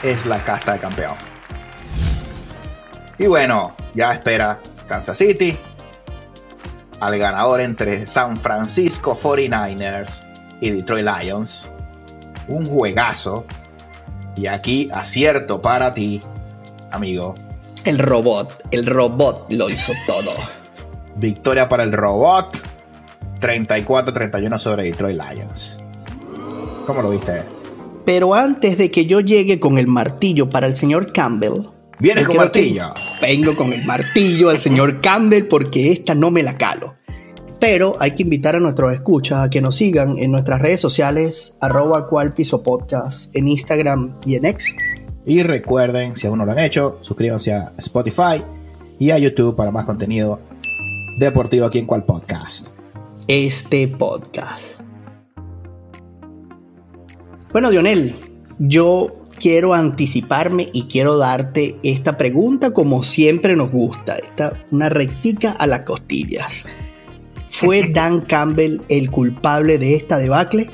Es 0.03 0.25
la 0.25 0.43
casta 0.43 0.73
de 0.73 0.79
campeón. 0.79 1.15
Y 3.17 3.27
bueno, 3.27 3.75
ya 3.95 4.13
espera 4.13 4.59
Kansas 4.91 5.17
City 5.17 5.57
al 6.99 7.17
ganador 7.17 7.61
entre 7.61 8.05
San 8.07 8.35
Francisco 8.35 9.17
49ers 9.17 10.23
y 10.59 10.69
Detroit 10.69 11.05
Lions. 11.05 11.71
un 12.49 12.65
juegazo. 12.65 13.45
Y 14.35 14.47
aquí 14.47 14.89
acierto 14.93 15.61
para 15.61 15.93
ti, 15.93 16.21
amigo. 16.91 17.35
El 17.85 17.99
robot, 17.99 18.63
el 18.71 18.85
robot 18.85 19.45
lo 19.49 19.69
hizo 19.69 19.93
todo. 20.05 20.31
Victoria 21.15 21.69
para 21.69 21.83
el 21.83 21.93
robot. 21.93 22.61
34-31 23.39 24.57
sobre 24.57 24.83
Detroit 24.83 25.17
Lions. 25.17 25.79
¿Cómo 26.85 27.01
lo 27.01 27.11
viste? 27.11 27.43
Pero 28.05 28.35
antes 28.35 28.77
de 28.77 28.91
que 28.91 29.05
yo 29.05 29.21
llegue 29.21 29.59
con 29.59 29.77
el 29.77 29.87
martillo 29.87 30.49
para 30.49 30.67
el 30.67 30.75
señor 30.75 31.13
Campbell. 31.13 31.70
¿Vienes 32.01 32.25
con 32.25 32.37
martillo? 32.37 32.95
Vengo 33.21 33.55
con 33.55 33.71
el 33.71 33.85
martillo 33.85 34.49
al 34.49 34.57
señor 34.57 35.01
Campbell 35.01 35.45
porque 35.45 35.91
esta 35.91 36.15
no 36.15 36.31
me 36.31 36.41
la 36.41 36.57
calo. 36.57 36.95
Pero 37.59 37.93
hay 37.99 38.15
que 38.15 38.23
invitar 38.23 38.55
a 38.55 38.59
nuestros 38.59 38.91
escuchas 38.91 39.45
a 39.45 39.51
que 39.51 39.61
nos 39.61 39.75
sigan 39.75 40.17
en 40.17 40.31
nuestras 40.31 40.63
redes 40.63 40.79
sociales, 40.79 41.57
arroba 41.61 42.07
cual 42.07 42.33
piso 42.33 42.63
podcast, 42.63 43.29
en 43.35 43.47
Instagram 43.47 44.19
y 44.25 44.33
en 44.33 44.45
X. 44.45 44.75
Y 45.27 45.43
recuerden, 45.43 46.15
si 46.15 46.25
aún 46.25 46.39
no 46.39 46.45
lo 46.47 46.53
han 46.53 46.57
hecho, 46.57 46.97
suscríbanse 47.01 47.53
a 47.53 47.71
Spotify 47.77 48.43
y 48.97 49.11
a 49.11 49.19
YouTube 49.19 49.55
para 49.55 49.69
más 49.69 49.85
contenido 49.85 50.39
deportivo 51.19 51.67
aquí 51.67 51.77
en 51.77 51.85
cual 51.85 52.03
podcast. 52.03 52.69
Este 53.27 53.87
podcast. 53.87 54.79
Bueno, 57.51 57.69
Dionel, 57.69 58.15
yo 58.57 59.20
quiero 59.41 59.73
anticiparme 59.73 60.69
y 60.71 60.83
quiero 60.83 61.17
darte 61.17 61.75
esta 61.81 62.15
pregunta 62.15 62.73
como 62.73 63.03
siempre 63.03 63.55
nos 63.55 63.71
gusta. 63.71 64.17
Esta, 64.17 64.53
una 64.69 64.87
rectica 64.87 65.51
a 65.51 65.65
las 65.65 65.81
costillas. 65.81 66.63
¿Fue 67.49 67.89
Dan 67.93 68.21
Campbell 68.21 68.81
el 68.87 69.09
culpable 69.09 69.79
de 69.79 69.95
esta 69.95 70.19
debacle? 70.19 70.69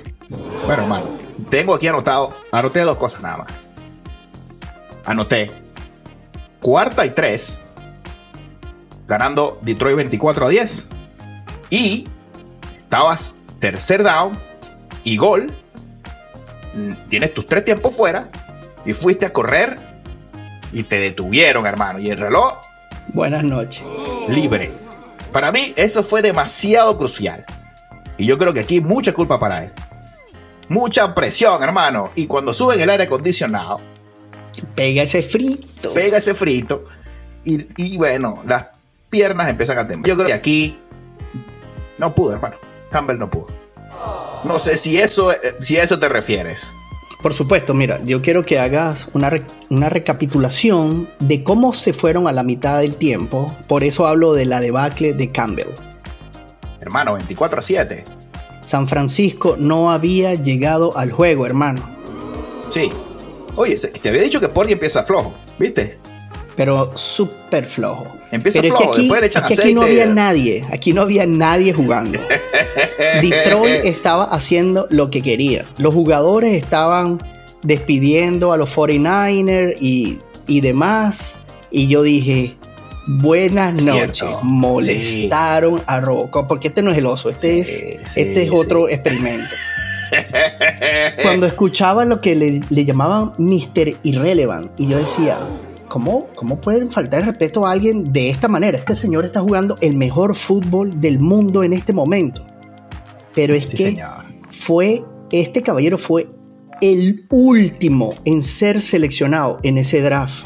Bueno, 0.65 0.83
hermano, 0.83 1.05
tengo 1.49 1.73
aquí 1.73 1.87
anotado, 1.87 2.35
anoté 2.51 2.81
dos 2.81 2.97
cosas 2.97 3.21
nada 3.21 3.37
más. 3.37 3.47
Anoté 5.05 5.49
cuarta 6.61 7.05
y 7.05 7.11
tres, 7.11 7.61
ganando 9.07 9.59
Detroit 9.61 9.95
24 9.95 10.45
a 10.45 10.49
10. 10.49 10.89
Y 11.69 12.05
estabas 12.79 13.33
tercer 13.59 14.03
down 14.03 14.37
y 15.05 15.15
gol. 15.15 15.53
Tienes 17.07 17.33
tus 17.33 17.47
tres 17.47 17.63
tiempos 17.63 17.95
fuera 17.95 18.29
y 18.87 18.93
fuiste 18.93 19.25
a 19.25 19.33
correr 19.33 19.75
y 20.71 20.83
te 20.83 20.99
detuvieron, 20.99 21.65
hermano. 21.67 21.99
Y 21.99 22.09
el 22.09 22.17
reloj. 22.17 22.53
Buenas 23.09 23.43
noches. 23.43 23.83
Libre. 24.27 24.71
Para 25.31 25.51
mí, 25.51 25.73
eso 25.75 26.03
fue 26.03 26.21
demasiado 26.21 26.97
crucial. 26.97 27.45
Y 28.17 28.25
yo 28.25 28.37
creo 28.37 28.53
que 28.53 28.61
aquí 28.61 28.81
mucha 28.81 29.13
culpa 29.13 29.37
para 29.39 29.63
él. 29.65 29.71
Mucha 30.69 31.13
presión, 31.13 31.61
hermano. 31.61 32.09
Y 32.15 32.25
cuando 32.27 32.53
suben 32.53 32.79
el 32.79 32.89
aire 32.89 33.03
acondicionado, 33.03 33.79
Pega 34.73 35.03
ese 35.03 35.21
frito. 35.21 35.93
pega 35.93 36.17
ese 36.17 36.33
frito. 36.33 36.85
Y, 37.45 37.67
y 37.77 37.95
bueno, 37.97 38.41
las 38.47 38.65
piernas 39.09 39.47
empiezan 39.49 39.77
a 39.77 39.87
temblar. 39.87 40.07
Yo 40.09 40.15
creo 40.15 40.27
que 40.27 40.33
aquí 40.33 40.79
no 41.99 42.13
pudo, 42.15 42.33
hermano. 42.33 42.55
Campbell 42.91 43.19
no 43.19 43.29
pudo. 43.29 43.47
No 44.45 44.57
sé 44.59 44.77
si 44.77 44.97
eso, 44.97 45.31
eh, 45.31 45.37
si 45.59 45.77
a 45.77 45.83
eso 45.83 45.99
te 45.99 46.09
refieres. 46.09 46.73
Por 47.21 47.33
supuesto, 47.33 47.73
mira, 47.73 47.99
yo 48.03 48.21
quiero 48.21 48.43
que 48.43 48.59
hagas 48.59 49.07
una, 49.13 49.29
re- 49.29 49.43
una 49.69 49.89
recapitulación 49.89 51.09
de 51.19 51.43
cómo 51.43 51.73
se 51.73 51.91
fueron 51.93 52.27
a 52.27 52.31
la 52.31 52.43
mitad 52.43 52.79
del 52.79 52.95
tiempo. 52.95 53.55
Por 53.67 53.83
eso 53.83 54.05
hablo 54.05 54.33
de 54.33 54.45
la 54.45 54.61
debacle 54.61 55.13
de 55.13 55.31
Campbell. 55.31 55.67
Hermano, 56.79 57.13
24 57.15 57.59
a 57.59 57.61
7. 57.61 58.03
San 58.61 58.87
Francisco 58.87 59.55
no 59.57 59.91
había 59.91 60.35
llegado 60.35 60.95
al 60.97 61.11
juego, 61.11 61.45
hermano. 61.45 61.81
Sí. 62.69 62.91
Oye, 63.55 63.75
te 63.75 64.09
había 64.09 64.21
dicho 64.21 64.39
que 64.39 64.49
Porgy 64.49 64.73
empieza 64.73 65.03
flojo, 65.03 65.33
¿viste? 65.57 65.97
Pero 66.57 66.91
súper 66.95 67.65
flojo. 67.65 68.17
Empieza 68.31 68.59
Pero 68.59 68.73
es 68.73 68.79
flojo, 68.79 68.91
que 68.91 68.97
aquí, 68.97 69.01
después 69.03 69.21
le 69.21 69.27
echan 69.27 69.43
es 69.43 69.47
que 69.47 69.63
aquí 69.63 69.73
no 69.73 69.81
había 69.83 70.05
nadie. 70.07 70.65
Aquí 70.71 70.91
no 70.91 71.01
había 71.03 71.25
nadie 71.27 71.71
jugando. 71.71 72.19
Detroit 73.21 73.85
estaba 73.85 74.25
haciendo 74.25 74.87
lo 74.89 75.11
que 75.11 75.21
quería. 75.21 75.65
Los 75.77 75.93
jugadores 75.93 76.55
estaban 76.55 77.21
despidiendo 77.61 78.51
a 78.51 78.57
los 78.57 78.75
49ers 78.75 79.77
y, 79.79 80.17
y 80.47 80.61
demás. 80.61 81.35
Y 81.69 81.87
yo 81.87 82.01
dije, 82.01 82.57
buenas 83.05 83.75
noches. 83.75 84.17
Cierto. 84.17 84.39
Molestaron 84.41 85.81
a 85.85 86.01
Robocop. 86.01 86.47
Porque 86.47 86.69
este 86.69 86.81
no 86.81 86.91
es 86.91 86.97
el 86.97 87.05
oso, 87.05 87.29
este, 87.29 87.63
Sí, 87.63 87.85
es, 88.01 88.11
sí, 88.11 88.21
este 88.21 88.43
es 88.43 88.51
otro 88.51 88.89
experimento. 88.89 89.53
Cuando 91.21 91.45
escuchaba 91.45 92.03
lo 92.03 92.19
que 92.19 92.35
le, 92.35 92.61
le 92.69 92.85
llamaban 92.85 93.33
Mr. 93.37 93.97
Irrelevant, 94.03 94.71
y 94.77 94.87
yo 94.87 94.97
decía, 94.97 95.37
¿cómo, 95.87 96.27
¿cómo 96.35 96.59
pueden 96.61 96.89
faltar 96.89 97.21
el 97.21 97.27
respeto 97.27 97.65
a 97.65 97.71
alguien 97.71 98.11
de 98.13 98.29
esta 98.29 98.47
manera? 98.47 98.77
Este 98.77 98.95
señor 98.95 99.25
está 99.25 99.39
jugando 99.41 99.77
el 99.81 99.95
mejor 99.95 100.35
fútbol 100.35 100.99
del 101.01 101.19
mundo 101.19 101.63
en 101.63 101.73
este 101.73 101.93
momento. 101.93 102.45
Pero 103.35 103.53
es 103.55 103.65
Sí, 103.65 103.77
que 103.77 103.83
señor. 103.83 104.25
fue, 104.49 105.03
este 105.31 105.61
caballero 105.61 105.97
fue 105.97 106.27
el 106.81 107.25
último 107.29 108.13
en 108.25 108.43
ser 108.43 108.81
seleccionado 108.81 109.59
en 109.63 109.77
ese 109.77 110.01
draft. 110.01 110.45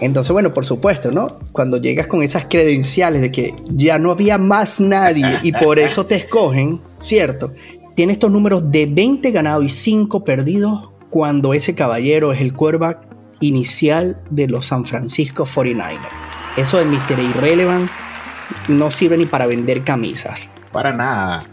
Entonces, 0.00 0.30
bueno, 0.30 0.52
por 0.52 0.66
supuesto, 0.66 1.10
¿no? 1.10 1.38
Cuando 1.52 1.78
llegas 1.78 2.06
con 2.06 2.22
esas 2.22 2.44
credenciales 2.44 3.22
de 3.22 3.32
que 3.32 3.54
ya 3.66 3.98
no 3.98 4.10
había 4.10 4.36
más 4.36 4.78
nadie 4.78 5.38
y 5.42 5.52
por 5.52 5.78
eso 5.78 6.04
te 6.04 6.16
escogen, 6.16 6.82
¿cierto? 6.98 7.54
Tiene 7.94 8.12
estos 8.12 8.30
números 8.30 8.70
de 8.70 8.84
20 8.84 9.30
ganados 9.30 9.64
y 9.64 9.70
5 9.70 10.22
perdidos 10.22 10.90
cuando 11.08 11.54
ese 11.54 11.74
caballero 11.74 12.32
es 12.32 12.42
el 12.42 12.52
quarterback 12.52 13.05
inicial 13.40 14.18
de 14.30 14.46
los 14.48 14.66
San 14.66 14.84
Francisco 14.84 15.44
49ers. 15.44 15.98
Eso 16.56 16.78
de 16.78 16.84
Mr. 16.86 17.18
Irrelevant 17.20 17.90
no 18.68 18.90
sirve 18.90 19.16
ni 19.18 19.26
para 19.26 19.46
vender 19.46 19.84
camisas. 19.84 20.48
Para 20.72 20.92
nada. 20.92 21.44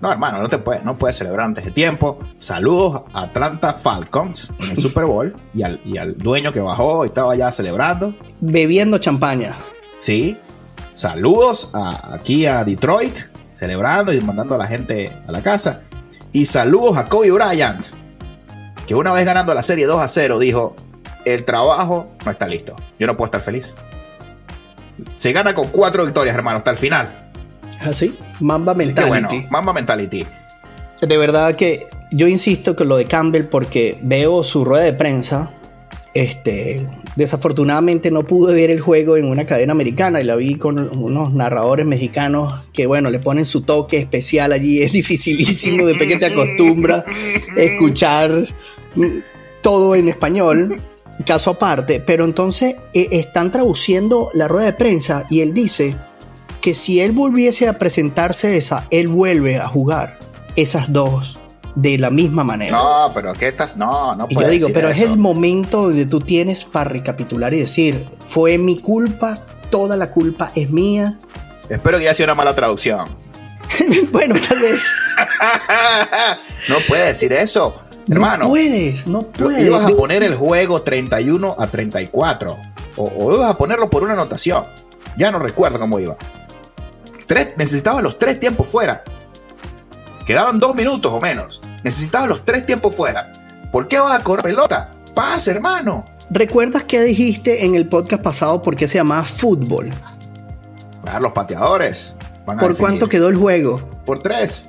No, 0.00 0.10
hermano, 0.10 0.40
no 0.40 0.48
te 0.48 0.56
puedes, 0.58 0.82
no 0.82 0.96
puedes 0.96 1.16
celebrar 1.18 1.44
antes 1.46 1.64
de 1.64 1.70
tiempo. 1.72 2.18
Saludos 2.38 3.02
a 3.12 3.22
Atlanta 3.24 3.72
Falcons 3.74 4.50
en 4.58 4.70
el 4.70 4.76
Super 4.78 5.04
Bowl 5.04 5.36
y 5.52 5.62
al, 5.62 5.78
y 5.84 5.98
al 5.98 6.16
dueño 6.16 6.52
que 6.52 6.60
bajó 6.60 7.04
y 7.04 7.08
estaba 7.08 7.36
ya 7.36 7.52
celebrando. 7.52 8.14
Bebiendo 8.40 8.96
champaña. 8.98 9.54
Sí. 9.98 10.38
Saludos 10.94 11.70
a- 11.74 12.14
aquí 12.14 12.46
a 12.46 12.64
Detroit, 12.64 13.18
celebrando 13.54 14.12
y 14.12 14.20
mandando 14.22 14.54
a 14.54 14.58
la 14.58 14.66
gente 14.66 15.12
a 15.28 15.32
la 15.32 15.42
casa. 15.42 15.82
Y 16.32 16.46
saludos 16.46 16.96
a 16.96 17.04
Kobe 17.06 17.30
Bryant, 17.30 17.84
que 18.86 18.94
una 18.94 19.12
vez 19.12 19.26
ganando 19.26 19.52
la 19.54 19.62
serie 19.62 19.84
2 19.86 20.00
a 20.00 20.08
0 20.08 20.38
dijo, 20.38 20.74
el 21.24 21.44
trabajo 21.44 22.10
no 22.24 22.30
está 22.30 22.46
listo. 22.48 22.76
Yo 22.98 23.06
no 23.06 23.16
puedo 23.16 23.26
estar 23.26 23.40
feliz. 23.40 23.74
Se 25.16 25.32
gana 25.32 25.54
con 25.54 25.68
cuatro 25.68 26.04
victorias, 26.04 26.34
hermano, 26.34 26.58
hasta 26.58 26.70
el 26.70 26.76
final. 26.76 27.30
Así, 27.80 28.16
Mamba 28.40 28.72
Así 28.72 28.80
que 28.80 28.86
Mentality. 28.86 29.36
bueno, 29.36 29.48
Mamba 29.50 29.72
Mentality. 29.72 30.26
De 31.00 31.16
verdad 31.16 31.54
que 31.54 31.86
yo 32.12 32.28
insisto 32.28 32.76
con 32.76 32.88
lo 32.88 32.96
de 32.96 33.06
Campbell 33.06 33.44
porque 33.44 33.98
veo 34.02 34.44
su 34.44 34.64
rueda 34.64 34.84
de 34.84 34.92
prensa. 34.92 35.50
Este, 36.12 36.88
desafortunadamente 37.14 38.10
no 38.10 38.24
pude 38.24 38.52
ver 38.52 38.70
el 38.70 38.80
juego 38.80 39.16
en 39.16 39.26
una 39.26 39.46
cadena 39.46 39.72
americana 39.72 40.20
y 40.20 40.24
la 40.24 40.34
vi 40.34 40.56
con 40.56 40.78
unos 40.78 41.32
narradores 41.32 41.86
mexicanos 41.86 42.68
que, 42.72 42.86
bueno, 42.86 43.10
le 43.10 43.20
ponen 43.20 43.46
su 43.46 43.62
toque 43.62 43.98
especial 43.98 44.52
allí. 44.52 44.82
Es 44.82 44.92
dificilísimo 44.92 45.86
después 45.86 46.08
que 46.08 46.16
te 46.16 46.26
acostumbras 46.26 47.04
escuchar 47.56 48.48
todo 49.62 49.94
en 49.94 50.08
español, 50.08 50.80
caso 51.24 51.50
aparte. 51.50 52.00
Pero 52.00 52.24
entonces 52.24 52.76
eh, 52.92 53.08
están 53.12 53.52
traduciendo 53.52 54.30
la 54.34 54.48
rueda 54.48 54.66
de 54.66 54.72
prensa 54.74 55.24
y 55.30 55.40
él 55.40 55.54
dice 55.54 55.96
que 56.60 56.74
si 56.74 57.00
él 57.00 57.12
volviese 57.12 57.68
a 57.68 57.78
presentarse 57.78 58.56
esa, 58.56 58.86
él 58.90 59.08
vuelve 59.08 59.58
a 59.58 59.66
jugar 59.66 60.18
esas 60.56 60.92
dos 60.92 61.38
de 61.74 61.98
la 61.98 62.10
misma 62.10 62.44
manera. 62.44 62.76
No, 62.76 63.12
pero 63.14 63.32
que 63.34 63.48
estás. 63.48 63.76
No, 63.76 64.14
no 64.14 64.26
y 64.28 64.34
yo 64.34 64.40
digo, 64.40 64.68
decir 64.68 64.74
pero 64.74 64.88
es 64.88 65.00
el 65.00 65.18
momento 65.18 65.82
donde 65.82 66.06
tú 66.06 66.20
tienes 66.20 66.64
para 66.64 66.90
recapitular 66.90 67.54
y 67.54 67.60
decir, 67.60 68.06
fue 68.26 68.58
mi 68.58 68.78
culpa, 68.78 69.38
toda 69.70 69.96
la 69.96 70.10
culpa 70.10 70.52
es 70.54 70.70
mía. 70.70 71.18
Espero 71.68 71.98
que 71.98 72.04
haya 72.04 72.14
sido 72.14 72.26
una 72.26 72.34
mala 72.34 72.54
traducción. 72.54 73.08
bueno, 74.12 74.34
tal 74.46 74.58
vez. 74.60 74.90
no 76.68 76.76
puedes 76.88 77.06
decir 77.06 77.32
eso, 77.32 77.74
hermano. 78.08 78.44
No 78.44 78.50
puedes, 78.50 79.06
no 79.06 79.22
puedes. 79.22 79.66
Ibas 79.66 79.86
a 79.86 79.96
poner 79.96 80.22
el 80.22 80.34
juego 80.34 80.82
31 80.82 81.56
a 81.58 81.66
34. 81.66 82.56
O, 82.96 83.04
o 83.04 83.34
ibas 83.34 83.50
a 83.50 83.58
ponerlo 83.58 83.88
por 83.90 84.02
una 84.02 84.14
anotación. 84.14 84.64
Ya 85.16 85.30
no 85.30 85.38
recuerdo 85.38 85.78
cómo 85.78 85.98
iba. 86.00 86.16
Tres, 87.26 87.50
necesitaba 87.56 88.02
los 88.02 88.18
tres 88.18 88.40
tiempos 88.40 88.66
fuera. 88.66 89.04
Quedaban 90.26 90.58
dos 90.60 90.74
minutos 90.74 91.12
o 91.12 91.20
menos. 91.20 91.60
Necesitaba 91.82 92.26
los 92.26 92.44
tres 92.44 92.66
tiempos 92.66 92.94
fuera. 92.94 93.32
¿Por 93.72 93.88
qué 93.88 93.98
vas 93.98 94.18
a 94.18 94.22
correr 94.22 94.44
pelota? 94.44 94.94
Pasa, 95.14 95.50
hermano. 95.50 96.06
¿Recuerdas 96.30 96.84
qué 96.84 97.02
dijiste 97.02 97.64
en 97.64 97.74
el 97.74 97.88
podcast 97.88 98.22
pasado 98.22 98.62
por 98.62 98.76
qué 98.76 98.86
se 98.86 98.98
llamaba 98.98 99.24
fútbol? 99.24 99.90
Van 101.02 101.22
los 101.22 101.32
pateadores. 101.32 102.14
¿Por 102.44 102.56
definir. 102.56 102.78
cuánto 102.78 103.08
quedó 103.08 103.28
el 103.28 103.36
juego? 103.36 103.80
Por 104.04 104.22
tres. 104.22 104.68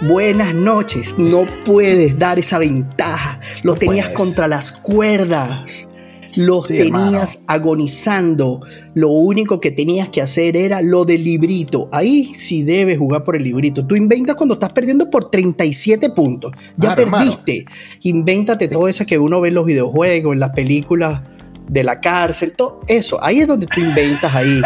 Buenas 0.00 0.54
noches. 0.54 1.14
No 1.18 1.46
puedes 1.64 2.18
dar 2.18 2.38
esa 2.38 2.58
ventaja. 2.58 3.40
Lo 3.62 3.74
tenías 3.74 4.10
contra 4.10 4.46
las 4.48 4.72
cuerdas. 4.72 5.88
Los 6.36 6.68
tenías 6.68 7.42
agonizando. 7.48 8.60
Lo 8.94 9.10
único 9.10 9.58
que 9.58 9.72
tenías 9.72 10.08
que 10.10 10.22
hacer 10.22 10.56
era 10.56 10.80
lo 10.80 11.04
del 11.04 11.24
librito. 11.24 11.88
Ahí 11.92 12.32
sí 12.34 12.62
debes 12.62 12.98
jugar 12.98 13.24
por 13.24 13.36
el 13.36 13.42
librito. 13.42 13.84
Tú 13.84 13.96
inventas 13.96 14.36
cuando 14.36 14.54
estás 14.54 14.70
perdiendo 14.70 15.10
por 15.10 15.30
37 15.30 16.10
puntos. 16.10 16.52
Ya 16.76 16.94
perdiste. 16.94 17.64
Invéntate 18.02 18.68
todo 18.68 18.86
eso 18.86 19.04
que 19.06 19.18
uno 19.18 19.40
ve 19.40 19.48
en 19.48 19.54
los 19.54 19.66
videojuegos, 19.66 20.34
en 20.34 20.40
las 20.40 20.50
películas 20.50 21.20
de 21.68 21.84
la 21.84 22.00
cárcel, 22.00 22.52
todo 22.56 22.80
eso. 22.88 23.22
Ahí 23.22 23.40
es 23.40 23.46
donde 23.46 23.66
tú 23.66 23.80
inventas 23.80 24.34
ahí. 24.34 24.60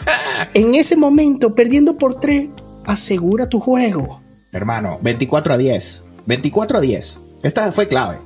en 0.54 0.74
ese 0.74 0.96
momento, 0.96 1.54
perdiendo 1.54 1.96
por 1.96 2.18
3, 2.18 2.48
asegura 2.84 3.48
tu 3.48 3.60
juego. 3.60 4.19
Hermano, 4.52 4.98
24 5.02 5.54
a 5.54 5.58
10. 5.58 6.02
24 6.26 6.78
a 6.78 6.80
10. 6.80 7.20
Esta 7.42 7.72
fue 7.72 7.86
clave. 7.86 8.18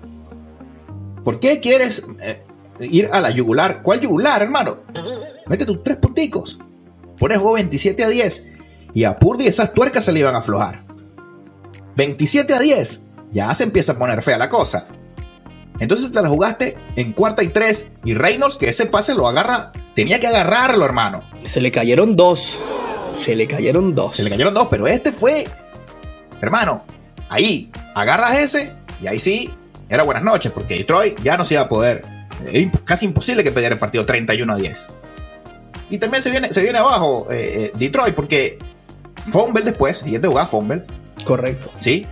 ¿Por 1.24 1.40
qué 1.40 1.60
quieres 1.60 2.04
eh, 2.22 2.42
ir 2.80 3.08
a 3.12 3.20
la 3.20 3.30
yugular? 3.30 3.82
¿Cuál 3.82 4.00
yugular, 4.00 4.42
hermano? 4.42 4.78
Mete 5.46 5.66
tus 5.66 5.82
tres 5.82 5.96
punticos. 5.98 6.58
Pones 7.18 7.38
juego 7.38 7.54
27 7.54 8.04
a 8.04 8.08
10. 8.08 8.46
Y 8.94 9.04
a 9.04 9.18
Purdy 9.18 9.46
esas 9.46 9.74
tuercas 9.74 10.04
se 10.04 10.12
le 10.12 10.20
iban 10.20 10.34
a 10.34 10.38
aflojar. 10.38 10.84
27 11.96 12.54
a 12.54 12.58
10. 12.58 13.02
Ya 13.32 13.54
se 13.54 13.64
empieza 13.64 13.92
a 13.92 13.98
poner 13.98 14.22
fea 14.22 14.38
la 14.38 14.48
cosa. 14.48 14.86
Entonces 15.80 16.10
te 16.10 16.22
la 16.22 16.28
jugaste 16.28 16.76
en 16.96 17.12
cuarta 17.12 17.42
y 17.42 17.48
tres. 17.48 17.86
Y 18.04 18.14
Reynolds, 18.14 18.56
que 18.56 18.68
ese 18.68 18.86
pase 18.86 19.14
lo 19.14 19.26
agarra, 19.28 19.72
tenía 19.94 20.20
que 20.20 20.28
agarrarlo, 20.28 20.84
hermano. 20.84 21.22
Se 21.44 21.60
le 21.60 21.70
cayeron 21.70 22.16
dos. 22.16 22.58
Se 23.10 23.34
le 23.34 23.46
cayeron 23.46 23.94
dos. 23.94 24.16
Se 24.16 24.22
le 24.22 24.30
cayeron 24.30 24.54
dos, 24.54 24.68
pero 24.70 24.86
este 24.86 25.12
fue 25.12 25.46
hermano, 26.44 26.84
ahí 27.28 27.70
agarras 27.94 28.38
ese 28.38 28.72
y 29.00 29.06
ahí 29.06 29.18
sí, 29.18 29.50
era 29.88 30.02
buenas 30.02 30.22
noches, 30.22 30.52
porque 30.52 30.76
Detroit 30.76 31.20
ya 31.22 31.36
no 31.36 31.44
se 31.44 31.54
iba 31.54 31.62
a 31.62 31.68
poder. 31.68 32.02
Es 32.50 32.68
casi 32.84 33.06
imposible 33.06 33.42
que 33.44 33.52
perdiera 33.52 33.74
el 33.74 33.78
partido 33.78 34.04
31 34.06 34.52
a 34.52 34.56
10. 34.56 34.88
Y 35.90 35.98
también 35.98 36.22
se 36.22 36.30
viene, 36.30 36.52
se 36.52 36.62
viene 36.62 36.78
abajo 36.78 37.30
eh, 37.30 37.66
eh, 37.66 37.72
Detroit, 37.78 38.14
porque 38.14 38.58
fumble 39.30 39.62
después, 39.62 39.98
siguiente 39.98 40.28
jugada 40.28 40.46
fumble. 40.46 40.84
Correcto. 41.24 41.70
Sí. 41.76 42.06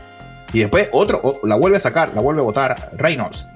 Y 0.53 0.61
después 0.61 0.89
otro, 0.93 1.23
la 1.45 1.57
vuelve 1.57 1.79
a 1.79 1.81
sacar, 1.81 2.13
la 2.15 2.21
vuelve 2.21 2.43
a 2.43 2.45
votar 2.45 2.91
Reynolds. 2.97 3.47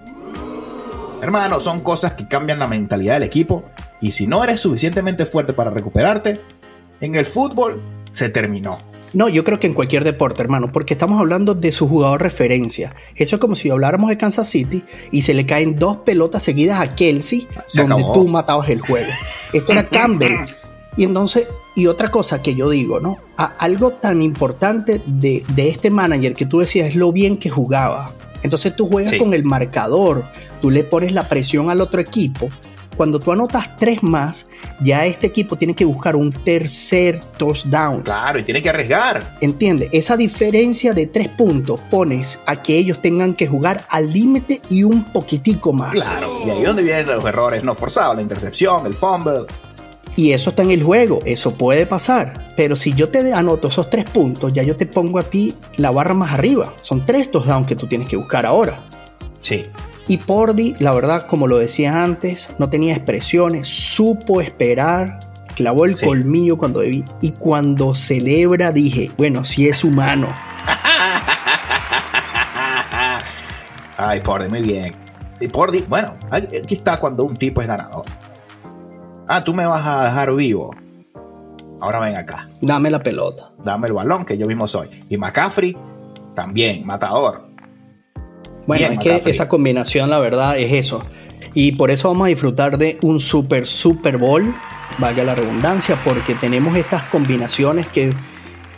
Hermano, 1.23 1.61
son 1.61 1.81
cosas 1.81 2.15
que 2.15 2.27
cambian 2.29 2.59
la 2.59 2.67
mentalidad 2.67 3.15
del 3.15 3.25
equipo. 3.25 3.65
Y 4.01 4.13
si 4.13 4.27
no 4.27 4.43
eres 4.43 4.61
suficientemente 4.61 5.27
fuerte 5.27 5.53
para 5.53 5.71
recuperarte, 5.71 6.41
en 7.01 7.15
el 7.15 7.27
fútbol 7.27 7.83
se 8.13 8.29
terminó. 8.29 8.79
No, 9.17 9.31
yo 9.31 9.45
creo 9.45 9.59
que 9.59 9.67
en 9.67 9.73
cualquier 9.73 10.05
deporte, 10.05 10.43
hermano, 10.43 10.71
porque 10.71 10.93
estamos 10.93 11.19
hablando 11.19 11.55
de 11.55 11.73
su 11.73 11.89
jugador 11.89 12.21
referencia. 12.21 12.95
Eso 13.15 13.37
es 13.37 13.41
como 13.41 13.55
si 13.55 13.71
habláramos 13.71 14.11
de 14.11 14.19
Kansas 14.19 14.47
City 14.47 14.85
y 15.11 15.23
se 15.23 15.33
le 15.33 15.47
caen 15.47 15.79
dos 15.79 15.97
pelotas 16.05 16.43
seguidas 16.43 16.81
a 16.81 16.95
Kelsey, 16.95 17.49
donde 17.73 18.05
tú 18.13 18.29
matabas 18.29 18.69
el 18.69 18.83
juego. 18.83 19.09
Esto 19.55 19.73
era 19.73 19.87
Campbell. 19.89 20.37
Y 20.99 21.05
entonces, 21.05 21.49
y 21.75 21.87
otra 21.87 22.11
cosa 22.11 22.43
que 22.43 22.55
yo 22.55 22.69
digo, 22.69 23.01
¿no? 23.01 23.17
algo 23.39 23.93
tan 23.93 24.21
importante 24.21 25.01
de, 25.07 25.43
de, 25.55 25.69
este 25.71 25.89
manager 25.89 26.35
que 26.35 26.45
tú 26.45 26.59
decías 26.59 26.91
es 26.91 26.95
lo 26.95 27.11
bien 27.11 27.39
que 27.39 27.49
jugaba. 27.49 28.13
Entonces 28.43 28.77
tú 28.77 28.87
juegas 28.87 29.15
con 29.17 29.33
el 29.33 29.45
marcador, 29.45 30.27
tú 30.61 30.71
le 30.71 30.85
pones 30.85 31.13
la 31.13 31.27
presión 31.27 31.71
al 31.71 31.81
otro 31.81 32.03
equipo 32.03 32.51
cuando 32.97 33.19
tú 33.19 33.33
anotas 33.33 33.77
tres 33.77 34.03
más, 34.03 34.47
ya 34.81 35.05
este 35.07 35.27
equipo 35.27 35.57
tiene 35.57 35.75
que 35.75 35.85
buscar 35.85 36.17
un 36.17 36.33
tercer 36.33 37.21
touchdown. 37.37 38.03
Claro, 38.03 38.39
y 38.39 38.43
tiene 38.43 38.63
que 38.63 38.69
arriesgar. 38.69 39.37
Entiende, 39.41 39.89
esa 39.93 40.17
diferencia 40.17 40.95
de 40.95 41.07
tres 41.07 41.29
puntos 41.29 41.81
pones 41.91 42.41
a 42.47 42.63
que 42.63 42.77
ellos 42.77 43.01
tengan 43.01 43.35
que 43.35 43.47
jugar 43.47 43.87
al 43.89 44.13
límite 44.13 44.61
y 44.69 44.83
un 44.83 45.05
poquitico 45.05 45.73
más. 45.73 45.95
Claro, 45.95 46.41
y 46.45 46.51
ahí 46.51 46.61
es 46.61 46.67
donde 46.67 46.83
vienen 46.83 47.07
los 47.07 47.25
errores 47.25 47.63
no 47.63 47.75
forzados, 47.75 48.17
la 48.17 48.23
intercepción, 48.23 48.87
el 48.87 48.95
fumble. 48.95 49.47
Y 50.17 50.33
eso 50.33 50.51
está 50.51 50.63
en 50.63 50.71
el 50.71 50.83
juego, 50.83 51.19
eso 51.27 51.55
puede 51.55 51.85
pasar. 51.85 52.55
Pero 52.57 52.75
si 52.75 52.95
yo 52.95 53.11
te 53.11 53.35
anoto 53.35 53.69
esos 53.69 53.91
tres 53.91 54.07
puntos, 54.07 54.51
ya 54.53 54.63
yo 54.63 54.75
te 54.77 54.87
pongo 54.87 55.19
a 55.19 55.25
ti 55.25 55.55
la 55.77 55.91
barra 55.91 56.15
más 56.15 56.33
arriba. 56.33 56.73
Son 56.81 57.05
tres 57.05 57.31
touchdowns 57.31 57.67
que 57.67 57.77
tú 57.77 57.87
tienes 57.87 58.09
que 58.09 58.17
buscar 58.17 58.47
ahora. 58.47 58.83
Sí. 59.39 59.67
Y 60.09 60.19
Pordy, 60.19 60.77
la 60.79 60.93
verdad, 60.93 61.27
como 61.27 61.49
lo 61.49 61.59
decía 61.59 62.05
antes, 62.05 62.51
no 62.59 62.71
tenía 62.71 62.95
expresiones, 62.95 63.67
supo 63.67 64.41
esperar, 64.41 65.19
clavó 65.57 65.85
el 65.85 66.01
colmillo 66.01 66.57
cuando 66.57 66.81
debí. 66.81 67.05
Y 67.23 67.33
cuando 67.33 67.95
celebra 67.95 68.71
dije, 68.71 69.11
bueno, 69.19 69.45
si 69.45 69.69
es 69.69 69.83
humano. 69.83 70.29
Ay, 73.97 74.21
Pordy, 74.21 74.49
muy 74.49 74.63
bien. 74.63 74.95
Y 75.41 75.49
Pordy, 75.49 75.85
bueno, 75.89 76.15
aquí 76.31 76.75
está 76.75 77.01
cuando 77.01 77.25
un 77.25 77.37
tipo 77.37 77.61
es 77.61 77.67
ganador. 77.67 78.05
Ah, 79.27 79.43
tú 79.43 79.53
me 79.53 79.67
vas 79.67 79.85
a 79.85 80.05
dejar 80.05 80.33
vivo. 80.35 80.73
Ahora 81.81 81.99
ven 81.99 82.15
acá. 82.15 82.49
Dame 82.61 82.91
la 82.91 83.03
pelota. 83.03 83.51
Dame 83.65 83.89
el 83.89 83.93
balón, 83.93 84.25
que 84.25 84.39
yo 84.39 84.47
mismo 84.47 84.69
soy. 84.69 85.05
Y 85.09 85.17
McCaffrey, 85.17 85.77
también, 86.35 86.87
matador. 86.87 87.46
Bueno, 88.67 88.87
es 88.89 88.99
que 88.99 89.31
esa 89.31 89.49
combinación, 89.49 90.11
la 90.11 90.19
verdad, 90.19 90.59
es 90.59 90.73
eso. 90.73 91.05
Y 91.55 91.73
por 91.73 91.91
eso 91.91 92.09
vamos 92.09 92.27
a 92.27 92.29
disfrutar 92.29 92.79
de 92.79 92.99
un 93.03 93.21
super 93.21 93.67
Super 93.67 94.19
Bowl, 94.19 94.55
vaya 94.99 95.25
la 95.25 95.35
redundancia, 95.35 95.99
porque 96.05 96.35
tenemos 96.35 96.77
estas 96.77 97.05
combinaciones 97.05 97.89
que 97.89 98.13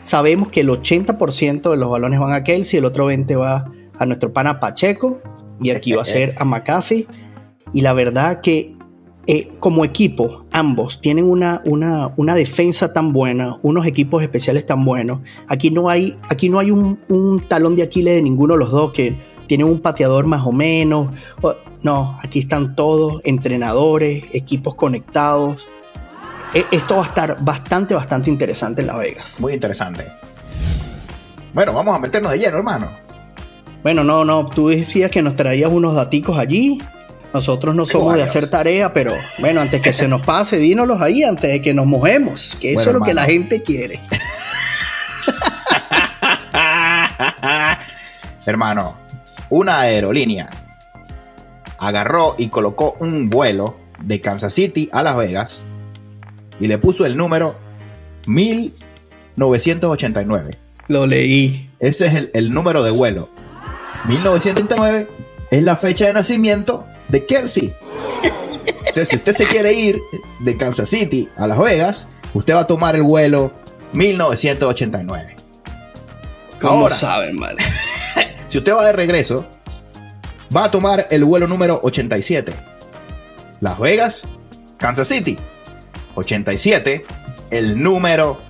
sabemos 0.03 0.49
que 0.49 0.61
el 0.61 0.69
80% 0.69 1.71
de 1.71 1.77
los 1.77 1.91
balones 1.91 2.21
van 2.21 2.33
a 2.33 2.45
Kelsey, 2.45 2.79
el 2.79 2.85
otro 2.85 3.11
20% 3.11 3.41
va 3.41 3.71
a 3.99 4.07
nuestro 4.07 4.33
pana 4.33 4.61
Pacheco, 4.61 5.21
y 5.61 5.71
aquí 5.71 5.93
va 5.93 6.03
a 6.03 6.05
ser 6.05 6.35
a 6.39 6.45
McAfee. 6.45 7.07
Y 7.73 7.81
la 7.81 7.93
verdad 7.93 8.41
que 8.41 8.77
eh, 9.27 9.51
como 9.61 9.85
equipo, 9.85 10.47
ambos 10.53 11.01
tienen 11.01 11.29
una, 11.29 11.61
una, 11.67 12.15
una, 12.17 12.35
defensa 12.35 12.95
tan 12.95 13.13
buena, 13.13 13.59
unos 13.61 13.85
equipos 13.85 14.23
especiales 14.23 14.65
tan 14.65 14.87
buenos. 14.87 15.21
Aquí 15.49 15.71
no 15.71 15.91
hay, 15.91 16.17
aquí 16.31 16.49
no 16.49 16.59
hay 16.59 16.71
un, 16.71 16.99
un 17.09 17.41
talón 17.41 17.77
de 17.77 17.83
Aquiles 17.83 18.15
de 18.15 18.23
ninguno 18.23 18.55
de 18.55 18.61
los 18.61 18.71
dos 18.71 18.93
que 18.93 19.17
tienen 19.49 19.67
un 19.67 19.81
pateador 19.81 20.27
más 20.27 20.47
o 20.47 20.53
menos. 20.53 21.09
No, 21.83 22.17
aquí 22.23 22.41
están 22.41 22.77
todos, 22.77 23.21
entrenadores, 23.25 24.25
equipos 24.33 24.77
conectados. 24.77 25.67
E, 26.55 26.65
esto 26.71 26.97
va 26.97 27.03
a 27.03 27.07
estar 27.07 27.37
bastante, 27.41 27.95
bastante 27.95 28.31
interesante 28.31 28.83
en 28.83 28.87
Las 28.87 28.99
Vegas. 28.99 29.41
Muy 29.41 29.55
interesante. 29.55 30.07
Bueno, 31.53 31.73
vamos 31.73 31.97
a 31.97 31.99
meternos 31.99 32.31
de 32.31 32.39
lleno, 32.39 32.59
hermano. 32.59 32.89
Bueno, 33.83 34.05
no, 34.05 34.25
no, 34.25 34.47
tú 34.47 34.69
decías 34.69 35.11
que 35.11 35.23
nos 35.23 35.35
traías 35.35 35.73
unos 35.73 35.95
daticos 35.95 36.39
allí. 36.39 36.81
Nosotros 37.33 37.75
no 37.75 37.85
somos 37.87 38.15
de 38.15 38.23
hacer 38.23 38.49
tarea, 38.51 38.93
pero 38.93 39.13
bueno, 39.41 39.61
antes 39.61 39.83
que 39.83 39.93
se 39.93 40.09
nos 40.09 40.23
pase, 40.23 40.57
dínoslos 40.57 41.03
ahí, 41.03 41.25
antes 41.25 41.51
de 41.51 41.61
que 41.61 41.75
nos 41.75 41.87
mojemos, 41.87 42.57
que 42.61 42.73
eso 42.73 42.89
es 42.91 42.95
lo 42.95 43.03
que 43.03 43.13
la 43.13 43.25
gente 43.25 43.63
quiere. 43.63 44.01
hermano, 48.47 48.97
una 49.51 49.81
aerolínea 49.81 50.51
agarró 51.79 52.35
y 52.37 52.49
colocó 52.49 52.97
un 53.01 53.31
vuelo 53.31 53.77
de 54.03 54.21
Kansas 54.21 54.53
City 54.53 54.91
a 54.93 55.03
Las 55.03 55.17
Vegas 55.17 55.65
y 56.61 56.67
le 56.67 56.77
puso 56.79 57.07
el 57.07 57.17
número 57.17 57.57
1989. 58.27 60.59
Lo 60.89 61.07
leí. 61.07 61.71
Ese 61.79 62.07
es 62.07 62.29
el, 62.35 62.53
número 62.53 62.83
de 62.83 62.91
vuelo. 62.91 63.31
1989 64.07 65.09
es 65.51 65.63
la 65.63 65.77
fecha 65.77 66.07
de 66.07 66.15
nacimiento 66.15 66.87
de 67.09 67.25
Kelsey. 67.25 67.73
Entonces, 68.81 69.09
si 69.09 69.17
usted 69.17 69.33
se 69.33 69.47
quiere 69.47 69.73
ir 69.73 70.01
de 70.41 70.57
Kansas 70.57 70.89
City 70.89 71.29
a 71.37 71.47
Las 71.47 71.59
Vegas, 71.59 72.09
usted 72.35 72.55
va 72.55 72.61
a 72.61 72.67
tomar 72.67 72.97
el 72.97 73.03
vuelo 73.03 73.53
1989. 73.93 75.37
¿Cómo 76.61 76.91
saben, 76.91 77.39
mal? 77.39 77.57
Si 78.49 78.59
usted 78.59 78.75
va 78.75 78.85
de 78.85 78.93
regreso, 78.93 79.47
va 80.55 80.65
a 80.65 80.71
tomar 80.71 81.07
el 81.11 81.25
vuelo 81.25 81.47
número 81.47 81.81
87. 81.83 82.53
Las 83.61 83.79
Vegas, 83.79 84.27
Kansas 84.79 85.09
City. 85.09 85.39
87, 86.15 87.05
el 87.51 87.81
número 87.81 88.41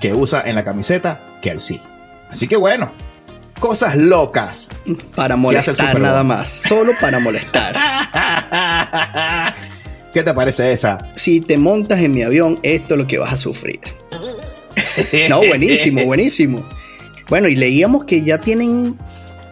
que 0.00 0.12
usa 0.12 0.42
en 0.44 0.54
la 0.54 0.62
camiseta 0.62 1.38
Kelsey. 1.40 1.80
Así 2.30 2.46
que 2.46 2.56
bueno, 2.56 2.92
cosas 3.58 3.96
locas. 3.96 4.70
Para 5.14 5.36
molestar 5.36 5.98
nada 5.98 6.22
más, 6.22 6.48
solo 6.48 6.92
para 7.00 7.18
molestar. 7.18 7.74
¿Qué 10.12 10.22
te 10.22 10.34
parece 10.34 10.70
esa? 10.70 10.98
Si 11.14 11.40
te 11.40 11.56
montas 11.58 12.00
en 12.00 12.12
mi 12.12 12.22
avión, 12.22 12.60
esto 12.62 12.94
es 12.94 13.00
lo 13.00 13.06
que 13.06 13.18
vas 13.18 13.32
a 13.32 13.36
sufrir. 13.36 13.80
no, 15.28 15.38
buenísimo, 15.38 16.04
buenísimo. 16.04 16.64
Bueno, 17.28 17.48
y 17.48 17.56
leíamos 17.56 18.04
que 18.04 18.22
ya 18.22 18.38
tienen, 18.38 18.98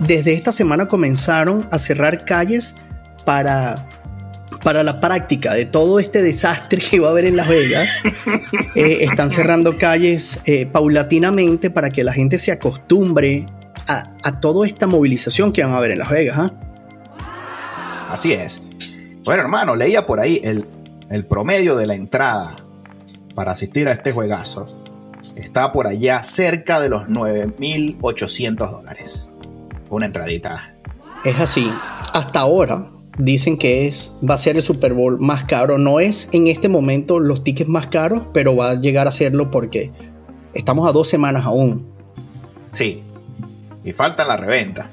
desde 0.06 0.34
esta 0.34 0.52
semana 0.52 0.86
comenzaron 0.86 1.68
a 1.70 1.78
cerrar 1.78 2.24
calles 2.24 2.76
para, 3.24 3.88
para 4.62 4.82
la 4.82 5.00
práctica 5.00 5.54
de 5.54 5.64
todo 5.64 5.98
este 5.98 6.22
desastre 6.22 6.80
que 6.80 7.00
va 7.00 7.08
a 7.08 7.10
haber 7.10 7.26
en 7.26 7.36
Las 7.36 7.48
Vegas, 7.48 7.88
eh, 8.74 8.98
están 9.00 9.30
cerrando 9.30 9.78
calles 9.78 10.38
eh, 10.44 10.66
paulatinamente 10.66 11.70
para 11.70 11.90
que 11.90 12.04
la 12.04 12.12
gente 12.12 12.38
se 12.38 12.52
acostumbre 12.52 13.46
a, 13.86 14.40
toda 14.40 14.66
esta 14.66 14.86
movilización 14.86 15.52
que 15.52 15.62
van 15.62 15.72
a 15.72 15.78
haber 15.78 15.92
en 15.92 15.98
Las 15.98 16.10
Vegas. 16.10 16.38
¿ah? 16.38 16.52
Así 18.08 18.32
es. 18.32 18.62
Bueno, 19.24 19.42
hermano, 19.42 19.76
leía 19.76 20.06
por 20.06 20.20
ahí 20.20 20.40
el, 20.42 20.66
el 21.10 21.26
promedio 21.26 21.76
de 21.76 21.86
la 21.86 21.94
entrada 21.94 22.56
para 23.34 23.52
asistir 23.52 23.88
a 23.88 23.92
este 23.92 24.12
juegazo. 24.12 24.66
Está 25.36 25.72
por 25.72 25.86
allá 25.86 26.22
cerca 26.22 26.80
de 26.80 26.88
los 26.88 27.04
9.800 27.04 28.70
dólares. 28.70 29.31
Una 29.92 30.06
entradita. 30.06 30.74
Es 31.22 31.38
así. 31.38 31.70
Hasta 32.14 32.40
ahora, 32.40 32.90
dicen 33.18 33.58
que 33.58 33.86
es, 33.86 34.18
va 34.28 34.36
a 34.36 34.38
ser 34.38 34.56
el 34.56 34.62
Super 34.62 34.94
Bowl 34.94 35.20
más 35.20 35.44
caro. 35.44 35.76
No 35.76 36.00
es 36.00 36.30
en 36.32 36.46
este 36.46 36.70
momento 36.70 37.20
los 37.20 37.44
tickets 37.44 37.68
más 37.68 37.88
caros, 37.88 38.22
pero 38.32 38.56
va 38.56 38.70
a 38.70 38.80
llegar 38.80 39.06
a 39.06 39.10
serlo 39.10 39.50
porque 39.50 39.92
estamos 40.54 40.88
a 40.88 40.92
dos 40.92 41.08
semanas 41.08 41.44
aún. 41.44 41.92
Sí, 42.72 43.04
y 43.84 43.92
falta 43.92 44.24
la 44.24 44.38
reventa. 44.38 44.90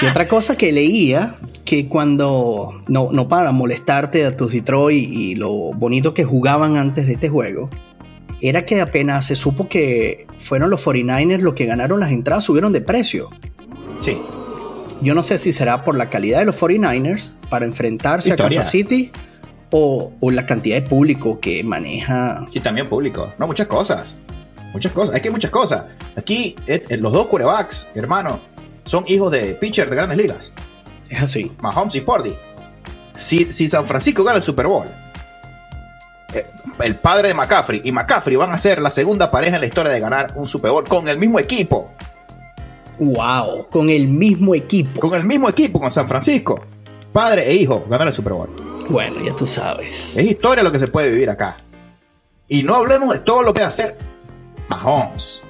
Y 0.00 0.06
otra 0.06 0.28
cosa 0.28 0.56
que 0.56 0.70
leía, 0.70 1.34
que 1.64 1.88
cuando, 1.88 2.72
no, 2.86 3.08
no 3.10 3.26
para 3.26 3.50
molestarte 3.50 4.24
a 4.24 4.36
tus 4.36 4.52
Detroit 4.52 5.10
y 5.10 5.34
lo 5.34 5.72
bonito 5.72 6.14
que 6.14 6.22
jugaban 6.22 6.76
antes 6.76 7.08
de 7.08 7.14
este 7.14 7.28
juego, 7.28 7.70
era 8.40 8.64
que 8.64 8.80
apenas 8.80 9.26
se 9.26 9.34
supo 9.34 9.68
que 9.68 10.26
fueron 10.38 10.70
los 10.70 10.84
49ers 10.84 11.40
los 11.40 11.54
que 11.54 11.66
ganaron 11.66 12.00
las 12.00 12.10
entradas, 12.10 12.44
subieron 12.44 12.72
de 12.72 12.80
precio. 12.80 13.30
Sí. 14.00 14.20
Yo 15.00 15.14
no 15.14 15.22
sé 15.22 15.38
si 15.38 15.52
será 15.52 15.84
por 15.84 15.96
la 15.96 16.10
calidad 16.10 16.40
de 16.40 16.46
los 16.46 16.60
49ers 16.60 17.32
para 17.48 17.64
enfrentarse 17.64 18.32
a 18.32 18.36
Kansas 18.36 18.70
City 18.70 19.12
o, 19.70 20.12
la 20.20 20.46
cantidad 20.46 20.76
de 20.76 20.82
público 20.82 21.40
que 21.40 21.62
maneja. 21.62 22.46
Sí, 22.52 22.60
también 22.60 22.88
público. 22.88 23.32
No, 23.38 23.46
muchas 23.46 23.66
cosas. 23.66 24.16
Muchas 24.72 24.92
cosas. 24.92 25.16
Es 25.16 25.22
que 25.22 25.28
hay 25.28 25.32
muchas 25.32 25.50
cosas. 25.50 25.86
Aquí, 26.16 26.56
eh, 26.66 26.84
eh, 26.88 26.96
los 26.96 27.12
dos 27.12 27.26
quarterbacks, 27.26 27.86
hermano, 27.94 28.40
son 28.84 29.04
hijos 29.06 29.30
de 29.30 29.54
pitchers 29.54 29.90
de 29.90 29.96
grandes 29.96 30.18
ligas. 30.18 30.52
Es 31.08 31.20
así. 31.20 31.52
Mahomes 31.60 31.94
y 31.94 32.00
Pordy. 32.00 32.34
Si, 33.14 33.50
si 33.50 33.68
San 33.68 33.86
Francisco 33.86 34.24
gana 34.24 34.36
el 34.36 34.42
Super 34.42 34.66
Bowl, 34.66 34.86
el 36.80 36.96
padre 36.98 37.28
de 37.28 37.34
McCaffrey 37.34 37.80
y 37.84 37.92
McCaffrey 37.92 38.36
van 38.36 38.52
a 38.52 38.58
ser 38.58 38.80
la 38.80 38.90
segunda 38.90 39.30
pareja 39.30 39.56
en 39.56 39.60
la 39.60 39.66
historia 39.66 39.92
de 39.92 40.00
ganar 40.00 40.32
un 40.36 40.46
Super 40.46 40.70
Bowl 40.70 40.84
con 40.84 41.08
el 41.08 41.18
mismo 41.18 41.38
equipo. 41.38 41.90
Wow, 42.98 43.68
con 43.70 43.90
el 43.90 44.08
mismo 44.08 44.54
equipo. 44.54 45.00
Con 45.00 45.14
el 45.14 45.24
mismo 45.24 45.48
equipo, 45.48 45.80
con 45.80 45.90
San 45.90 46.08
Francisco. 46.08 46.60
Padre 47.12 47.48
e 47.48 47.54
hijo 47.54 47.84
ganar 47.88 48.08
el 48.08 48.12
Super 48.12 48.32
Bowl. 48.32 48.48
Bueno, 48.88 49.24
ya 49.24 49.34
tú 49.36 49.46
sabes. 49.46 50.16
Es 50.16 50.24
historia 50.24 50.62
lo 50.62 50.72
que 50.72 50.78
se 50.78 50.88
puede 50.88 51.10
vivir 51.10 51.30
acá. 51.30 51.58
Y 52.48 52.62
no 52.62 52.74
hablemos 52.74 53.12
de 53.12 53.18
todo 53.18 53.42
lo 53.42 53.52
que 53.52 53.60
va 53.60 53.66
a 53.66 53.68
hacer 53.68 53.98
Mahomes. 54.68 55.42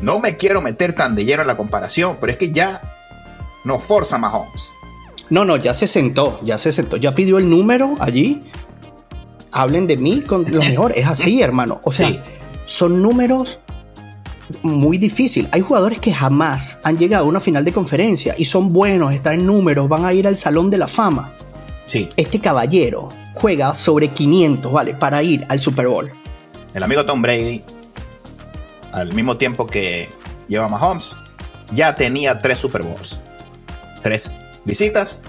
No 0.00 0.18
me 0.18 0.36
quiero 0.36 0.60
meter 0.60 0.94
tan 0.94 1.14
de 1.14 1.24
lleno 1.24 1.42
en 1.42 1.48
la 1.48 1.56
comparación, 1.56 2.16
pero 2.20 2.32
es 2.32 2.38
que 2.38 2.50
ya 2.50 2.80
no 3.64 3.78
forza 3.78 4.18
Mahomes. 4.18 4.70
No, 5.28 5.44
no, 5.44 5.56
ya 5.56 5.74
se 5.74 5.86
sentó, 5.86 6.40
ya 6.42 6.56
se 6.56 6.72
sentó. 6.72 6.96
Ya 6.96 7.12
pidió 7.12 7.38
el 7.38 7.50
número 7.50 7.96
allí. 7.98 8.44
Hablen 9.56 9.86
de 9.86 9.96
mí 9.96 10.20
con 10.20 10.44
lo 10.50 10.60
mejor. 10.62 10.92
Es 10.94 11.06
así, 11.06 11.42
hermano. 11.42 11.80
O 11.82 11.92
sea, 11.92 12.22
son 12.66 13.02
números 13.02 13.60
muy 14.62 14.98
difícil. 14.98 15.48
Hay 15.52 15.60
jugadores 15.60 15.98
que 15.98 16.12
jamás 16.12 16.78
han 16.84 16.98
llegado 16.98 17.24
a 17.24 17.28
una 17.28 17.40
final 17.40 17.64
de 17.64 17.72
conferencia 17.72 18.34
y 18.38 18.44
son 18.44 18.72
buenos, 18.72 19.12
están 19.12 19.34
en 19.34 19.46
números, 19.46 19.88
van 19.88 20.04
a 20.04 20.12
ir 20.12 20.26
al 20.26 20.36
Salón 20.36 20.70
de 20.70 20.78
la 20.78 20.88
Fama. 20.88 21.32
Sí. 21.84 22.08
Este 22.16 22.40
caballero 22.40 23.08
juega 23.34 23.74
sobre 23.74 24.08
500, 24.08 24.72
¿vale? 24.72 24.94
Para 24.94 25.22
ir 25.22 25.46
al 25.48 25.58
Super 25.58 25.88
Bowl. 25.88 26.12
El 26.74 26.82
amigo 26.82 27.04
Tom 27.04 27.22
Brady, 27.22 27.62
al 28.92 29.12
mismo 29.14 29.36
tiempo 29.36 29.66
que 29.66 30.08
lleva 30.48 30.68
Mahomes, 30.68 31.16
ya 31.72 31.94
tenía 31.94 32.40
tres 32.40 32.58
Super 32.58 32.82
Bowls. 32.82 33.20
Tres 34.02 34.30
visitas, 34.64 35.20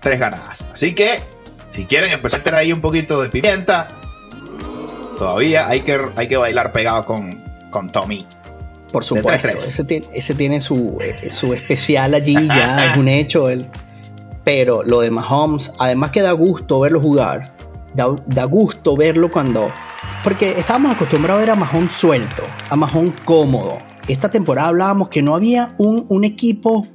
tres 0.00 0.18
ganadas. 0.18 0.66
Así 0.72 0.94
que, 0.94 1.20
si 1.72 1.86
quieren 1.86 2.12
empezar 2.12 2.40
a 2.40 2.44
tener 2.44 2.60
ahí 2.60 2.72
un 2.72 2.82
poquito 2.82 3.22
de 3.22 3.30
pimienta, 3.30 3.88
todavía 5.16 5.68
hay 5.68 5.80
que, 5.80 5.98
hay 6.16 6.28
que 6.28 6.36
bailar 6.36 6.70
pegado 6.70 7.06
con, 7.06 7.42
con 7.70 7.90
Tommy. 7.90 8.26
Por 8.92 9.04
supuesto, 9.04 9.48
ese 9.48 9.84
tiene, 9.84 10.06
ese 10.12 10.34
tiene 10.34 10.60
su, 10.60 10.98
su, 11.30 11.54
especial 11.54 12.12
allí, 12.12 12.34
ya 12.48 12.92
es 12.92 12.98
un 12.98 13.08
hecho. 13.08 13.46
pero 14.44 14.82
lo 14.82 15.00
de 15.00 15.10
Mahomes, 15.10 15.72
además 15.78 16.10
que 16.10 16.20
da 16.20 16.32
gusto 16.32 16.80
verlo 16.80 17.00
jugar, 17.00 17.56
da, 17.94 18.44
gusto 18.44 18.94
verlo 18.94 19.32
cuando... 19.32 19.72
Porque 20.22 20.50
estábamos 20.58 20.94
acostumbrados 20.94 21.38
a 21.38 21.40
ver 21.46 21.50
a 21.50 21.56
Mahomes 21.56 21.92
suelto, 21.92 22.42
a 22.68 22.76
Mahomes 22.76 23.14
cómodo. 23.24 23.78
Esta 24.08 24.30
temporada 24.30 24.68
hablábamos 24.68 25.08
que 25.08 25.22
no 25.22 25.34
había 25.34 25.74
un, 25.78 26.04
un 26.10 26.24
equipo 26.24 26.86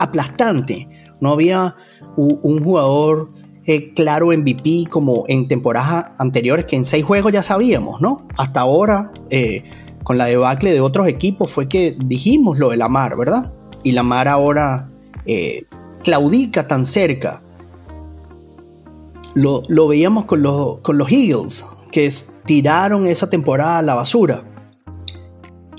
aplastante, 0.00 0.88
no 1.20 1.30
había 1.30 1.76
un, 2.16 2.64
jugador 2.64 3.30
eh, 3.68 3.92
claro 3.94 4.28
MVP 4.28 4.86
como 4.90 5.24
en 5.28 5.46
temporadas 5.46 6.12
anteriores, 6.18 6.64
que 6.64 6.74
en 6.74 6.84
seis 6.84 7.04
juegos 7.04 7.32
ya 7.32 7.42
sabíamos, 7.42 8.00
¿no? 8.00 8.26
Hasta 8.36 8.60
ahora... 8.60 9.12
Eh, 9.30 9.64
con 10.08 10.16
la 10.16 10.24
debacle 10.24 10.72
de 10.72 10.80
otros 10.80 11.06
equipos 11.06 11.52
fue 11.52 11.68
que 11.68 11.94
dijimos 12.02 12.58
lo 12.58 12.70
de 12.70 12.78
la 12.78 12.88
mar, 12.88 13.14
¿verdad? 13.14 13.52
Y 13.82 13.92
la 13.92 14.02
mar 14.02 14.26
ahora 14.26 14.88
eh, 15.26 15.66
claudica 16.02 16.66
tan 16.66 16.86
cerca. 16.86 17.42
Lo, 19.34 19.86
veíamos 19.86 20.24
con 20.24 20.42
los 20.42 21.12
Eagles, 21.12 21.62
que 21.92 22.10
tiraron 22.46 23.06
esa 23.06 23.28
temporada 23.28 23.80
a 23.80 23.82
la 23.82 23.92
basura. 23.96 24.44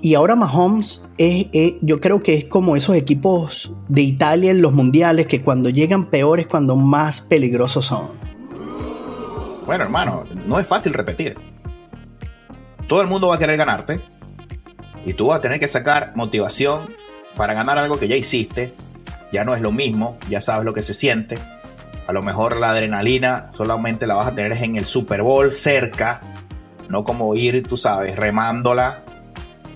Y 0.02 0.16
ahora 0.16 0.36
Mahomes 0.36 1.04
es, 1.18 1.48
yo 1.82 2.00
creo 2.00 2.24
que 2.24 2.36
es 2.36 2.46
como 2.46 2.78
esos 2.78 2.96
equipos 2.96 3.74
de 3.90 4.02
Italia 4.02 4.52
en 4.52 4.62
los 4.62 4.74
mundiales 4.74 5.28
que 5.28 5.42
cuando 5.42 5.70
llegan 5.70 6.06
peores, 6.06 6.48
cuando 6.48 6.78
más 6.78 7.20
peligrosos 7.20 7.88
son. 7.88 8.06
Bueno, 9.66 9.84
hermano, 9.84 10.24
no 10.46 10.58
es 10.60 10.66
fácil 10.66 10.94
repetir. 10.94 11.38
Todo 12.88 13.02
el 13.02 13.08
mundo 13.08 13.28
va 13.28 13.36
a 13.36 13.40
querer 13.40 13.58
ganarte. 13.58 14.00
Y 15.06 15.14
tú 15.14 15.28
vas 15.28 15.40
a 15.40 15.42
tener 15.42 15.60
que 15.60 15.68
sacar 15.68 16.14
motivación 16.16 16.90
para 17.36 17.54
ganar 17.54 17.78
algo 17.78 18.00
que 18.00 18.08
ya 18.08 18.16
hiciste. 18.16 18.74
Ya 19.34 19.44
no 19.44 19.54
es 19.54 19.62
lo 19.62 19.72
mismo, 19.72 20.18
ya 20.30 20.40
sabes 20.40 20.66
lo 20.66 20.74
que 20.74 20.82
se 20.82 20.94
siente. 20.94 21.38
A 22.08 22.14
lo 22.14 22.24
mejor 22.24 22.58
la 22.58 22.72
adrenalina 22.72 23.50
solamente 23.52 24.08
la 24.08 24.16
vas 24.16 24.28
a 24.28 24.34
tener 24.34 24.54
en 24.54 24.78
el 24.78 24.86
Super 24.86 25.22
Bowl 25.22 25.52
cerca, 25.52 26.22
no 26.88 27.04
como 27.04 27.36
ir, 27.36 27.68
tú 27.68 27.78
sabes, 27.78 28.16
remándola 28.16 29.04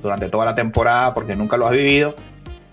durante 0.03 0.29
toda 0.29 0.45
la 0.45 0.53
temporada 0.53 1.13
porque 1.13 1.35
nunca 1.35 1.57
lo 1.57 1.65
has 1.65 1.73
vivido. 1.73 2.13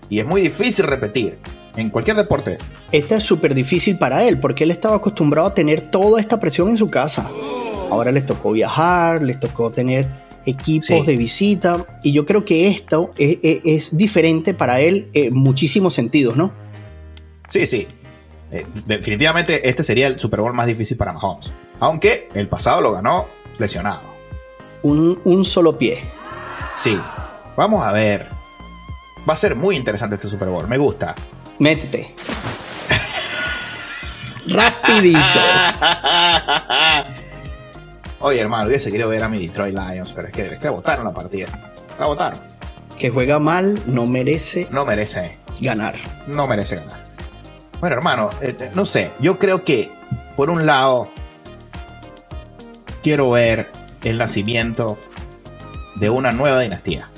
Y 0.09 0.19
es 0.19 0.25
muy 0.25 0.41
difícil 0.41 0.85
repetir 0.85 1.39
en 1.75 1.89
cualquier 1.89 2.17
deporte. 2.17 2.57
Esta 2.91 3.15
es 3.15 3.23
súper 3.23 3.55
difícil 3.55 3.97
para 3.97 4.23
él 4.25 4.39
porque 4.39 4.65
él 4.65 4.71
estaba 4.71 4.97
acostumbrado 4.97 5.47
a 5.47 5.53
tener 5.53 5.89
toda 5.89 6.19
esta 6.19 6.39
presión 6.39 6.69
en 6.69 6.77
su 6.77 6.89
casa. 6.89 7.31
Ahora 7.89 8.11
les 8.11 8.25
tocó 8.25 8.51
viajar, 8.51 9.23
les 9.23 9.39
tocó 9.39 9.71
tener 9.71 10.07
equipos 10.45 11.05
de 11.05 11.17
visita. 11.17 11.99
Y 12.03 12.11
yo 12.11 12.25
creo 12.25 12.45
que 12.45 12.67
esto 12.67 13.13
es, 13.17 13.97
diferente 13.97 14.53
para 14.53 14.81
él 14.81 15.09
en 15.13 15.33
muchísimos 15.33 15.93
sentidos, 15.93 16.37
¿no? 16.37 16.53
Sí, 17.47 17.65
sí. 17.65 17.87
Eh, 18.51 18.65
definitivamente 18.85 19.69
este 19.69 19.83
sería 19.83 20.07
el 20.07 20.19
Super 20.19 20.41
Bowl 20.41 20.53
más 20.53 20.67
difícil 20.67 20.97
para 20.97 21.13
Mahomes. 21.13 21.51
Aunque 21.79 22.29
el 22.33 22.47
pasado 22.47 22.81
lo 22.81 22.91
ganó 22.91 23.27
lesionado. 23.57 24.01
Un, 24.83 25.45
solo 25.45 25.77
pie. 25.77 25.99
Sí. 26.75 26.97
Vamos 27.55 27.83
a 27.83 27.91
ver. 27.91 28.27
Va 29.27 29.33
a 29.33 29.37
ser 29.37 29.55
muy 29.55 29.75
interesante 29.75 30.15
este 30.15 30.27
Super 30.27 30.49
Bowl. 30.49 30.67
Me 30.67 30.77
gusta. 30.77 31.15
Métete. 31.59 32.15
Rapidito. 34.47 35.19
Oye, 38.19 38.39
hermano, 38.39 38.67
hubiese 38.67 38.91
querido 38.91 39.09
ver 39.09 39.23
a 39.23 39.29
mi 39.29 39.45
Detroit 39.45 39.73
Lions, 39.73 40.11
pero 40.13 40.27
es 40.27 40.33
que, 40.33 40.53
es 40.53 40.59
que 40.59 40.69
votaron 40.69 41.05
la 41.05 41.13
partida. 41.13 41.47
La 41.99 42.07
votaron. 42.07 42.39
Que 42.97 43.09
juega 43.09 43.39
mal 43.39 43.81
no 43.87 44.05
merece. 44.05 44.67
No 44.71 44.85
merece. 44.85 45.37
Ganar. 45.59 45.95
No 46.27 46.47
merece 46.47 46.75
ganar. 46.75 46.99
Bueno, 47.79 47.95
hermano, 47.95 48.29
eh, 48.41 48.55
eh, 48.59 48.71
no 48.75 48.85
sé. 48.85 49.11
Yo 49.19 49.39
creo 49.39 49.63
que, 49.63 49.91
por 50.35 50.51
un 50.51 50.65
lado, 50.67 51.07
quiero 53.01 53.31
ver 53.31 53.71
el 54.03 54.17
nacimiento 54.17 54.99
de 55.95 56.09
una 56.09 56.31
nueva 56.31 56.59
dinastía. 56.59 57.09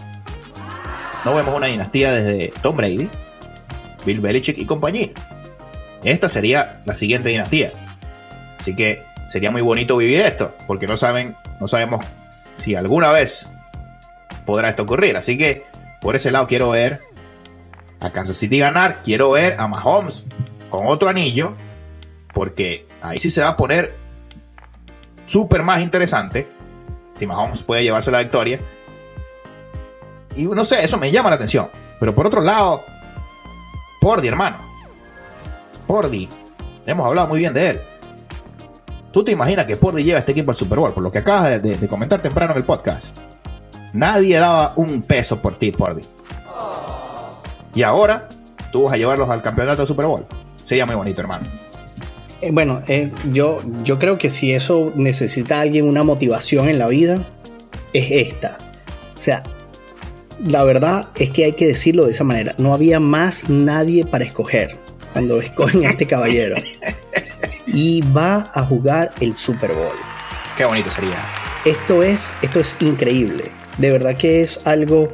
No 1.25 1.35
vemos 1.35 1.55
una 1.55 1.67
dinastía 1.67 2.11
desde 2.11 2.53
Tom 2.61 2.75
Brady, 2.75 3.09
Bill 4.05 4.19
Belichick 4.19 4.57
y 4.57 4.65
compañía. 4.65 5.09
Esta 6.03 6.27
sería 6.27 6.81
la 6.85 6.95
siguiente 6.95 7.29
dinastía. 7.29 7.71
Así 8.59 8.75
que 8.75 9.03
sería 9.27 9.51
muy 9.51 9.61
bonito 9.61 9.97
vivir 9.97 10.21
esto, 10.21 10.53
porque 10.67 10.85
no 10.85 10.97
saben, 10.97 11.35
no 11.59 11.67
sabemos 11.67 12.05
si 12.57 12.75
alguna 12.75 13.11
vez 13.11 13.51
podrá 14.45 14.69
esto 14.69 14.83
ocurrir. 14.83 15.15
Así 15.15 15.37
que 15.37 15.65
por 16.01 16.15
ese 16.15 16.31
lado 16.31 16.47
quiero 16.47 16.71
ver 16.71 16.99
a 17.99 18.11
Kansas 18.11 18.37
City 18.37 18.59
ganar, 18.59 19.01
quiero 19.01 19.31
ver 19.31 19.55
a 19.59 19.67
Mahomes 19.67 20.25
con 20.69 20.87
otro 20.87 21.07
anillo 21.07 21.53
porque 22.33 22.87
ahí 23.01 23.17
sí 23.17 23.29
se 23.29 23.41
va 23.41 23.49
a 23.49 23.57
poner 23.57 23.95
súper 25.25 25.63
más 25.63 25.81
interesante. 25.81 26.47
Si 27.13 27.25
Mahomes 27.25 27.63
puede 27.63 27.83
llevarse 27.83 28.11
la 28.11 28.19
victoria. 28.19 28.59
Y 30.35 30.43
no 30.43 30.65
sé, 30.65 30.83
eso 30.83 30.97
me 30.97 31.11
llama 31.11 31.29
la 31.29 31.35
atención. 31.35 31.69
Pero 31.99 32.13
por 32.13 32.27
otro 32.27 32.41
lado, 32.41 32.83
Pordy, 34.01 34.27
hermano. 34.27 34.57
Pordy, 35.87 36.27
hemos 36.85 37.05
hablado 37.05 37.27
muy 37.27 37.39
bien 37.39 37.53
de 37.53 37.69
él. 37.69 37.79
¿Tú 39.11 39.23
te 39.23 39.31
imaginas 39.31 39.65
que 39.65 39.75
Pordy 39.75 40.03
lleva 40.03 40.19
este 40.19 40.31
equipo 40.31 40.51
al 40.51 40.57
Super 40.57 40.79
Bowl? 40.79 40.91
Por 40.91 41.03
lo 41.03 41.11
que 41.11 41.19
acabas 41.19 41.61
de, 41.61 41.87
comentar 41.87 42.21
temprano 42.21 42.51
en 42.51 42.57
el 42.57 42.65
podcast. 42.65 43.17
Nadie 43.93 44.37
daba 44.37 44.73
un 44.75 45.03
peso 45.03 45.39
por 45.39 45.55
ti, 45.55 45.71
Pordy. 45.71 46.03
Y 47.75 47.83
ahora 47.83 48.27
tú 48.71 48.83
vas 48.83 48.93
a 48.93 48.97
llevarlos 48.97 49.29
al 49.29 49.41
campeonato 49.41 49.83
de 49.83 49.87
Super 49.87 50.07
Bowl. 50.07 50.25
Sería 50.63 50.85
muy 50.85 50.95
bonito, 50.95 51.21
hermano. 51.21 51.45
Eh, 52.41 52.49
bueno, 52.51 52.81
eh, 52.87 53.11
yo, 53.31 53.61
yo 53.83 53.99
creo 53.99 54.17
que 54.17 54.29
si 54.29 54.51
eso 54.51 54.91
necesita 54.95 55.61
alguien 55.61 55.87
una 55.87 56.03
motivación 56.03 56.67
en 56.67 56.79
la 56.79 56.87
vida, 56.87 57.19
es 57.93 58.11
esta. 58.11 58.57
O 59.17 59.21
sea, 59.21 59.43
la 60.43 60.63
verdad 60.63 61.07
es 61.15 61.31
que 61.31 61.45
hay 61.45 61.53
que 61.53 61.67
decirlo 61.67 62.05
de 62.05 62.11
esa 62.11 62.23
manera. 62.23 62.53
No 62.57 62.73
había 62.73 62.99
más 62.99 63.49
nadie 63.49 64.05
para 64.05 64.25
escoger 64.25 64.77
cuando 65.13 65.39
escogen 65.39 65.85
a 65.85 65.91
este 65.91 66.05
caballero. 66.05 66.55
Y 67.65 68.01
va 68.01 68.51
a 68.53 68.65
jugar 68.65 69.13
el 69.21 69.33
Super 69.33 69.73
Bowl. 69.73 69.95
Qué 70.57 70.65
bonito 70.65 70.91
sería. 70.91 71.15
Esto 71.65 72.03
es, 72.03 72.33
esto 72.41 72.59
es 72.59 72.75
increíble. 72.81 73.45
De 73.77 73.89
verdad 73.89 74.15
que 74.15 74.41
es 74.41 74.59
algo 74.65 75.11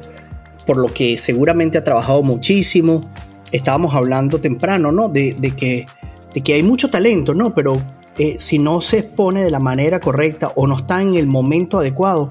por 0.65 0.78
lo 0.78 0.92
que 0.92 1.18
seguramente 1.18 1.78
ha 1.78 1.84
trabajado 1.84 2.24
muchísimo. 2.24 3.10
Estábamos 3.52 3.94
hablando 3.94 4.42
temprano, 4.42 4.92
¿no? 4.92 5.10
De, 5.10 5.36
que, 5.56 5.86
de 6.34 6.42
que 6.42 6.54
hay 6.54 6.63
mucho 6.63 6.89
talento, 6.89 7.34
¿no? 7.34 7.54
Pero 7.54 7.82
eh, 8.18 8.36
si 8.39 8.58
no 8.58 8.82
se 8.82 9.00
expone 9.00 9.44
de 9.44 9.52
la 9.52 9.60
manera 9.60 10.00
correcta 10.00 10.52
o 10.56 10.68
no 10.68 10.78
está 10.78 11.02
en 11.02 11.15
el 11.15 11.28
momento 11.28 11.78
adecuado, 11.78 12.30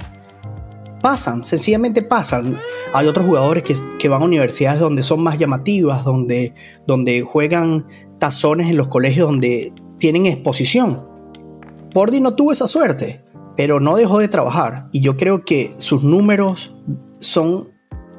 pasan, 1.00 1.44
sencillamente 1.44 2.02
pasan. 2.02 2.58
Hay 2.92 3.06
otros 3.06 3.26
jugadores 3.26 3.64
que, 3.98 4.08
van 4.08 4.22
a 4.22 4.24
universidades 4.24 4.80
donde 4.80 5.02
son 5.02 5.22
más 5.22 5.38
llamativas, 5.38 6.04
donde, 6.04 6.54
donde 6.86 7.22
juegan 7.22 7.86
tazones 8.18 8.68
en 8.68 8.76
los 8.76 8.88
colegios 8.88 9.28
donde 9.28 9.72
tienen 9.98 10.26
exposición. 10.26 11.06
Pordy 11.92 12.20
no 12.20 12.34
tuvo 12.34 12.52
esa 12.52 12.66
suerte, 12.66 13.24
pero 13.56 13.80
no 13.80 13.96
dejó 13.96 14.18
de 14.18 14.28
trabajar. 14.28 14.86
Y 14.92 15.00
yo 15.00 15.16
creo 15.16 15.44
que 15.44 15.74
sus 15.78 16.02
números 16.02 16.74
son 17.18 17.64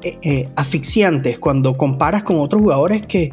eh, 0.02 0.18
eh, 0.22 0.48
asfixiantes 0.56 1.38
cuando 1.38 1.76
comparas 1.76 2.22
con 2.22 2.40
otros 2.40 2.62
jugadores 2.62 3.06
que, 3.06 3.32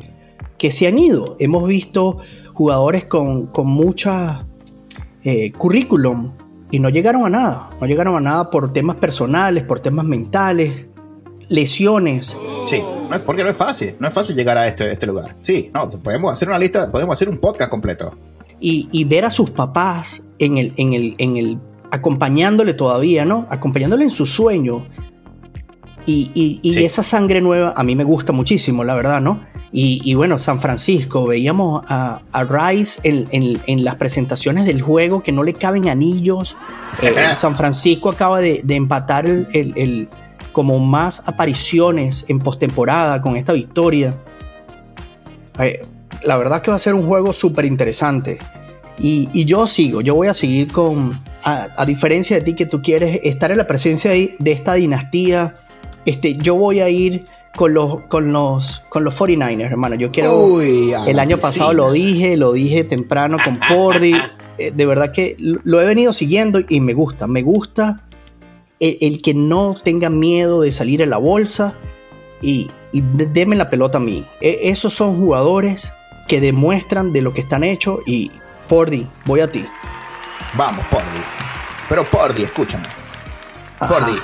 que 0.57 0.71
se 0.71 0.87
han 0.87 0.97
ido. 0.97 1.35
Hemos 1.39 1.67
visto 1.67 2.19
jugadores 2.53 3.05
con, 3.05 3.47
con 3.47 3.67
mucha 3.67 4.47
eh, 5.23 5.51
currículum 5.51 6.31
y 6.71 6.79
no 6.79 6.89
llegaron 6.89 7.25
a 7.25 7.29
nada. 7.29 7.69
No 7.79 7.87
llegaron 7.87 8.15
a 8.15 8.19
nada 8.19 8.49
por 8.49 8.71
temas 8.71 8.97
personales, 8.97 9.63
por 9.63 9.79
temas 9.79 10.05
mentales, 10.05 10.87
lesiones. 11.49 12.37
Sí, 12.65 12.81
no 13.09 13.15
es, 13.15 13.21
porque 13.21 13.43
no 13.43 13.49
es 13.49 13.57
fácil. 13.57 13.95
No 13.99 14.07
es 14.07 14.13
fácil 14.13 14.35
llegar 14.35 14.57
a 14.57 14.67
este, 14.67 14.91
este 14.91 15.05
lugar. 15.05 15.35
Sí, 15.39 15.71
no, 15.73 15.87
podemos 15.89 16.33
hacer 16.33 16.47
una 16.47 16.59
lista, 16.59 16.91
podemos 16.91 17.13
hacer 17.13 17.29
un 17.29 17.37
podcast 17.37 17.69
completo. 17.69 18.13
Y, 18.59 19.03
ver 19.05 19.23
a 19.23 19.29
sus 19.29 19.51
papás 19.51 20.23
en 20.39 20.57
el, 20.57 20.73
en 20.77 20.93
el, 20.93 21.15
en 21.19 21.37
el, 21.37 21.59
acompañándole 21.91 22.73
todavía, 22.73 23.23
¿no? 23.23 23.45
Acompañándole 23.49 24.03
en 24.03 24.11
su 24.11 24.25
sueño. 24.25 24.87
Y, 26.09 26.61
y, 26.63 26.85
esa 26.85 27.03
sangre 27.03 27.41
nueva 27.41 27.73
a 27.75 27.83
mí 27.83 27.93
me 27.93 28.05
gusta 28.05 28.31
muchísimo, 28.31 28.85
la 28.85 28.95
verdad, 28.95 29.19
¿no? 29.19 29.41
Y, 29.73 30.15
bueno, 30.15 30.39
San 30.39 30.59
Francisco, 30.59 31.25
veíamos 31.25 31.83
a, 31.87 32.21
Rice 32.33 33.01
en, 33.03 33.83
las 33.83 33.95
presentaciones 33.95 34.65
del 34.65 34.81
juego 34.81 35.21
que 35.21 35.31
no 35.31 35.43
le 35.43 35.53
caben 35.53 35.89
anillos. 35.89 36.55
Eh, 36.99 37.35
San 37.35 37.55
Francisco 37.55 38.09
acaba 38.09 38.39
de, 38.39 38.63
empatar 38.69 39.27
el, 39.27 40.09
como 40.51 40.79
más 40.79 41.27
apariciones 41.27 42.25
en 42.27 42.39
postemporada 42.39 43.21
con 43.21 43.37
esta 43.37 43.53
victoria. 43.53 44.15
Eh, 45.59 45.85
la 46.23 46.37
verdad 46.37 46.63
que 46.63 46.71
va 46.71 46.77
a 46.77 46.79
ser 46.79 46.95
un 46.95 47.03
juego 47.03 47.33
súper 47.33 47.65
interesante. 47.65 48.39
Y, 48.97 49.45
yo 49.45 49.67
sigo, 49.67 50.01
yo 50.01 50.15
voy 50.15 50.27
a 50.27 50.33
seguir 50.33 50.71
con, 50.71 51.19
a, 51.43 51.85
diferencia 51.85 52.37
de 52.37 52.41
ti 52.41 52.53
que 52.53 52.65
tú 52.65 52.81
quieres 52.81 53.19
estar 53.23 53.51
en 53.51 53.59
la 53.59 53.67
presencia 53.67 54.09
de, 54.09 54.35
de 54.39 54.51
esta 54.53 54.73
dinastía, 54.73 55.53
este, 56.07 56.37
yo 56.37 56.55
voy 56.55 56.79
a 56.79 56.87
ir 56.87 57.25
con 57.57 57.73
los, 57.73 58.03
con 58.07 58.31
los, 58.31 58.81
con 58.87 59.03
los 59.03 59.19
49ers, 59.19 59.71
hermano. 59.71 59.95
Yo 59.95 60.09
quiero. 60.09 60.61
el 60.61 61.19
año 61.19 61.37
pasado 61.37 61.73
lo 61.73 61.91
dije, 61.91 62.37
lo 62.37 62.53
dije 62.53 62.85
temprano 62.85 63.37
con 63.43 63.59
Pordy. 63.59 64.13
Eh, 64.59 64.71
de 64.71 64.87
verdad 64.87 65.11
que 65.11 65.35
lo 65.37 65.79
he 65.79 65.85
venido 65.85 66.11
siguiendo 66.13 66.59
y 66.67 66.81
me 66.81 66.95
gusta. 66.95 67.27
Me 67.27 67.43
gusta 67.43 68.01
el, 68.79 69.21
que 69.21 69.35
no 69.35 69.75
tenga 69.75 70.09
miedo 70.09 70.61
de 70.61 70.71
salir 70.71 71.03
en 71.03 71.11
la 71.11 71.17
bolsa 71.17 71.77
y, 72.41 72.67
y 72.91 73.01
deme 73.01 73.55
la 73.55 73.69
pelota 73.69 73.99
a 73.99 74.01
mí. 74.01 74.25
E, 74.41 74.61
esos 74.63 74.95
son 74.95 75.15
jugadores 75.15 75.93
que 76.27 76.41
demuestran 76.41 77.13
de 77.13 77.21
lo 77.21 77.35
que 77.35 77.41
están 77.41 77.63
hechos 77.63 77.99
y 78.07 78.31
Pordy, 78.67 79.07
voy 79.25 79.41
a 79.41 79.51
ti. 79.51 79.63
Vamos, 80.55 80.83
Pordy. 80.87 81.21
Pero 81.87 82.03
Pordy, 82.09 82.41
escúchame. 82.41 82.87
Pordy, 83.77 84.17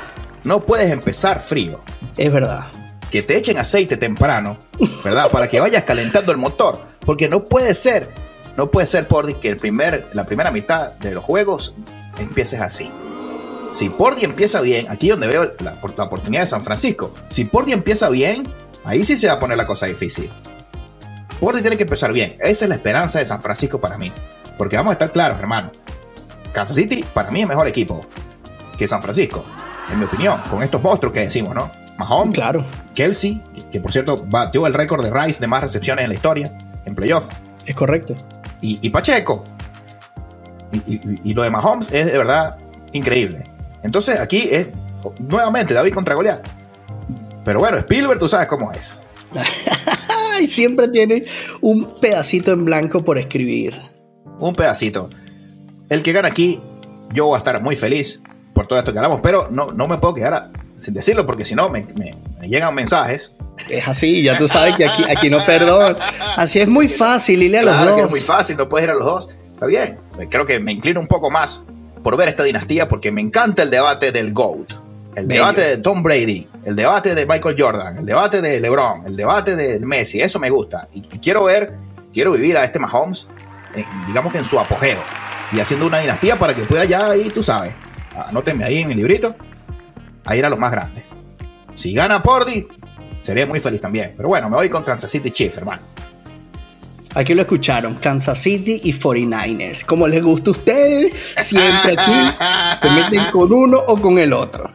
no 0.43 0.65
puedes 0.65 0.91
empezar 0.91 1.41
frío. 1.41 1.81
Es 2.17 2.31
verdad 2.31 2.65
que 3.09 3.21
te 3.21 3.37
echen 3.37 3.57
aceite 3.57 3.95
temprano, 3.97 4.57
¿verdad? 5.03 5.29
Para 5.31 5.47
que 5.47 5.59
vayas 5.59 5.83
calentando 5.83 6.31
el 6.31 6.37
motor. 6.37 6.79
Porque 7.05 7.29
no 7.29 7.45
puede 7.45 7.73
ser, 7.75 8.09
no 8.57 8.71
puede 8.71 8.87
ser, 8.87 9.07
Pordy, 9.07 9.35
que 9.35 9.49
el 9.49 9.57
primer, 9.57 10.09
la 10.13 10.25
primera 10.25 10.51
mitad 10.51 10.93
de 10.93 11.11
los 11.11 11.23
juegos 11.23 11.75
empieces 12.17 12.59
así. 12.61 12.89
Si 13.71 13.89
Pordy 13.89 14.23
empieza 14.23 14.61
bien, 14.61 14.87
aquí 14.89 15.09
donde 15.09 15.27
veo 15.27 15.53
la, 15.59 15.75
la 15.97 16.03
oportunidad 16.03 16.41
de 16.41 16.47
San 16.47 16.63
Francisco, 16.63 17.13
si 17.29 17.45
Pordy 17.45 17.73
empieza 17.73 18.09
bien, 18.09 18.47
ahí 18.83 19.03
sí 19.03 19.17
se 19.17 19.27
va 19.27 19.33
a 19.33 19.39
poner 19.39 19.57
la 19.57 19.67
cosa 19.67 19.85
difícil. 19.85 20.29
Pordy 21.39 21.61
tiene 21.61 21.77
que 21.77 21.83
empezar 21.83 22.13
bien. 22.13 22.37
Esa 22.39 22.65
es 22.65 22.69
la 22.69 22.75
esperanza 22.75 23.19
de 23.19 23.25
San 23.25 23.41
Francisco 23.41 23.81
para 23.81 23.97
mí. 23.97 24.11
Porque 24.57 24.75
vamos 24.75 24.91
a 24.91 24.93
estar 24.93 25.11
claros, 25.11 25.39
hermano. 25.39 25.71
Kansas 26.53 26.75
City 26.75 27.03
para 27.13 27.31
mí 27.31 27.41
es 27.41 27.47
mejor 27.47 27.67
equipo 27.67 28.05
que 28.77 28.87
San 28.87 29.01
Francisco, 29.01 29.43
en 29.91 29.99
mi 29.99 30.05
opinión, 30.05 30.41
con 30.49 30.63
estos 30.63 30.81
monstruos 30.81 31.13
que 31.13 31.21
decimos, 31.21 31.53
¿no? 31.55 31.71
Mahomes, 31.97 32.35
claro. 32.35 32.65
Kelsey, 32.95 33.41
que, 33.71 33.79
por 33.79 33.91
cierto 33.91 34.23
batió 34.27 34.65
el 34.67 34.73
récord 34.73 35.03
de 35.03 35.11
Rice 35.11 35.39
de 35.39 35.47
más 35.47 35.61
recepciones 35.61 36.03
en 36.03 36.09
la 36.09 36.15
historia, 36.15 36.57
en 36.85 36.95
playoff. 36.95 37.27
Es 37.65 37.75
correcto. 37.75 38.15
Y, 38.61 38.89
Pacheco. 38.89 39.43
Y, 40.87 41.33
lo 41.33 41.43
de 41.43 41.49
Mahomes 41.49 41.91
es 41.91 42.05
de 42.05 42.17
verdad 42.17 42.57
increíble. 42.93 43.43
Entonces 43.83 44.19
aquí 44.19 44.47
es 44.49 44.69
nuevamente 45.19 45.73
David 45.73 45.93
contra 45.93 46.15
Goliat. 46.15 46.47
Pero 47.43 47.59
bueno, 47.59 47.77
Spielberg 47.77 48.19
tú 48.19 48.29
sabes 48.29 48.47
cómo 48.47 48.71
es. 48.71 49.01
y 50.41 50.47
siempre 50.47 50.87
tiene 50.87 51.25
un 51.59 51.95
pedacito 51.99 52.51
en 52.51 52.63
blanco 52.63 53.03
por 53.03 53.17
escribir. 53.17 53.79
Un 54.39 54.55
pedacito. 54.55 55.09
El 55.89 56.01
que 56.01 56.13
gana 56.13 56.29
aquí, 56.29 56.61
yo 57.11 57.25
voy 57.25 57.35
a 57.35 57.39
estar 57.39 57.61
muy 57.61 57.75
feliz 57.75 58.21
por 58.53 58.67
todo 58.67 58.79
esto 58.79 58.91
que 58.91 58.99
hablamos, 58.99 59.21
pero 59.21 59.47
no, 59.49 59.71
no 59.71 59.87
me 59.87 59.97
puedo 59.97 60.13
quedar 60.13 60.51
sin 60.83 60.93
decirlo, 60.93 61.25
porque 61.25 61.45
si 61.45 61.55
no 61.55 61.69
me, 61.69 61.85
llegan 62.41 62.75
mensajes. 62.75 63.33
Es 63.69 63.87
así, 63.87 64.23
ya 64.23 64.37
tú 64.37 64.47
sabes 64.47 64.75
que 64.75 64.85
aquí, 64.85 65.03
aquí 65.09 65.29
no 65.29 65.45
perdón. 65.45 65.97
Así 66.35 66.59
es 66.59 66.67
muy 66.67 66.87
fácil 66.87 67.41
irle 67.43 67.59
a 67.59 67.63
los 67.63 67.79
dos. 67.79 67.99
es 67.99 68.09
muy 68.09 68.19
fácil, 68.19 68.57
no 68.57 68.67
puedes 68.67 68.85
ir 68.85 68.91
a 68.91 68.95
los 68.95 69.05
dos. 69.05 69.29
Está 69.53 69.65
bien, 69.67 69.99
creo 70.29 70.45
que 70.45 70.59
me 70.59 70.71
inclino 70.71 70.99
un 70.99 71.07
poco 71.07 71.29
más 71.31 71.63
por 72.03 72.17
ver 72.17 72.27
esta 72.27 72.43
dinastía, 72.43 72.89
porque 72.89 73.11
me 73.11 73.21
encanta 73.21 73.63
el 73.63 73.69
debate 73.69 74.11
del 74.11 74.33
GOAT. 74.33 74.73
El 75.15 75.27
debate 75.27 75.61
de 75.61 75.77
Tom 75.77 76.01
Brady, 76.01 76.47
el 76.65 76.75
debate 76.75 77.13
de 77.13 77.25
Michael 77.27 77.55
Jordan, 77.57 77.99
el 77.99 78.05
debate 78.05 78.41
de 78.41 78.59
LeBron, 78.59 79.03
el 79.05 79.15
debate 79.15 79.55
de 79.55 79.79
Messi, 79.79 80.19
eso 80.19 80.39
me 80.39 80.49
gusta. 80.49 80.87
Y, 80.91 81.01
quiero 81.01 81.43
ver, 81.43 81.75
quiero 82.11 82.31
vivir 82.31 82.57
a 82.57 82.63
este 82.63 82.79
Mahomes, 82.79 83.27
eh, 83.75 83.85
digamos 84.07 84.31
que 84.33 84.39
en 84.39 84.45
su 84.45 84.59
apogeo, 84.59 84.99
y 85.51 85.59
haciendo 85.59 85.85
una 85.85 85.99
dinastía 85.99 86.37
para 86.37 86.55
que 86.55 86.63
pueda 86.63 86.83
ya 86.85 87.11
ahí, 87.11 87.29
tú 87.29 87.43
sabes, 87.43 87.73
anótenme 88.15 88.63
ahí 88.63 88.79
en 88.79 88.87
mi 88.87 88.95
librito, 88.95 89.35
a 90.25 90.35
ir 90.35 90.45
a 90.45 90.49
los 90.49 90.59
más 90.59 90.71
grandes. 90.71 91.03
Si 91.75 91.93
gana 91.93 92.21
Pordy, 92.21 92.67
seré 93.21 93.45
muy 93.45 93.59
feliz 93.59 93.81
también. 93.81 94.13
Pero 94.15 94.29
bueno, 94.29 94.49
me 94.49 94.57
voy 94.57 94.69
con 94.69 94.83
Kansas 94.83 95.11
City 95.11 95.31
Chiefs, 95.31 95.57
hermano. 95.57 95.81
Aquí 97.15 97.35
lo 97.35 97.41
escucharon, 97.41 97.95
Kansas 97.95 98.39
City 98.41 98.81
y 98.83 98.93
49ers. 98.93 99.85
Como 99.85 100.07
les 100.07 100.23
gusta 100.23 100.49
a 100.49 100.53
ustedes, 100.53 101.13
siempre 101.37 101.95
aquí 101.97 102.81
se 102.81 102.89
meten 102.89 103.31
con 103.31 103.53
uno 103.53 103.77
o 103.87 103.97
con 103.97 104.17
el 104.17 104.33
otro. 104.33 104.69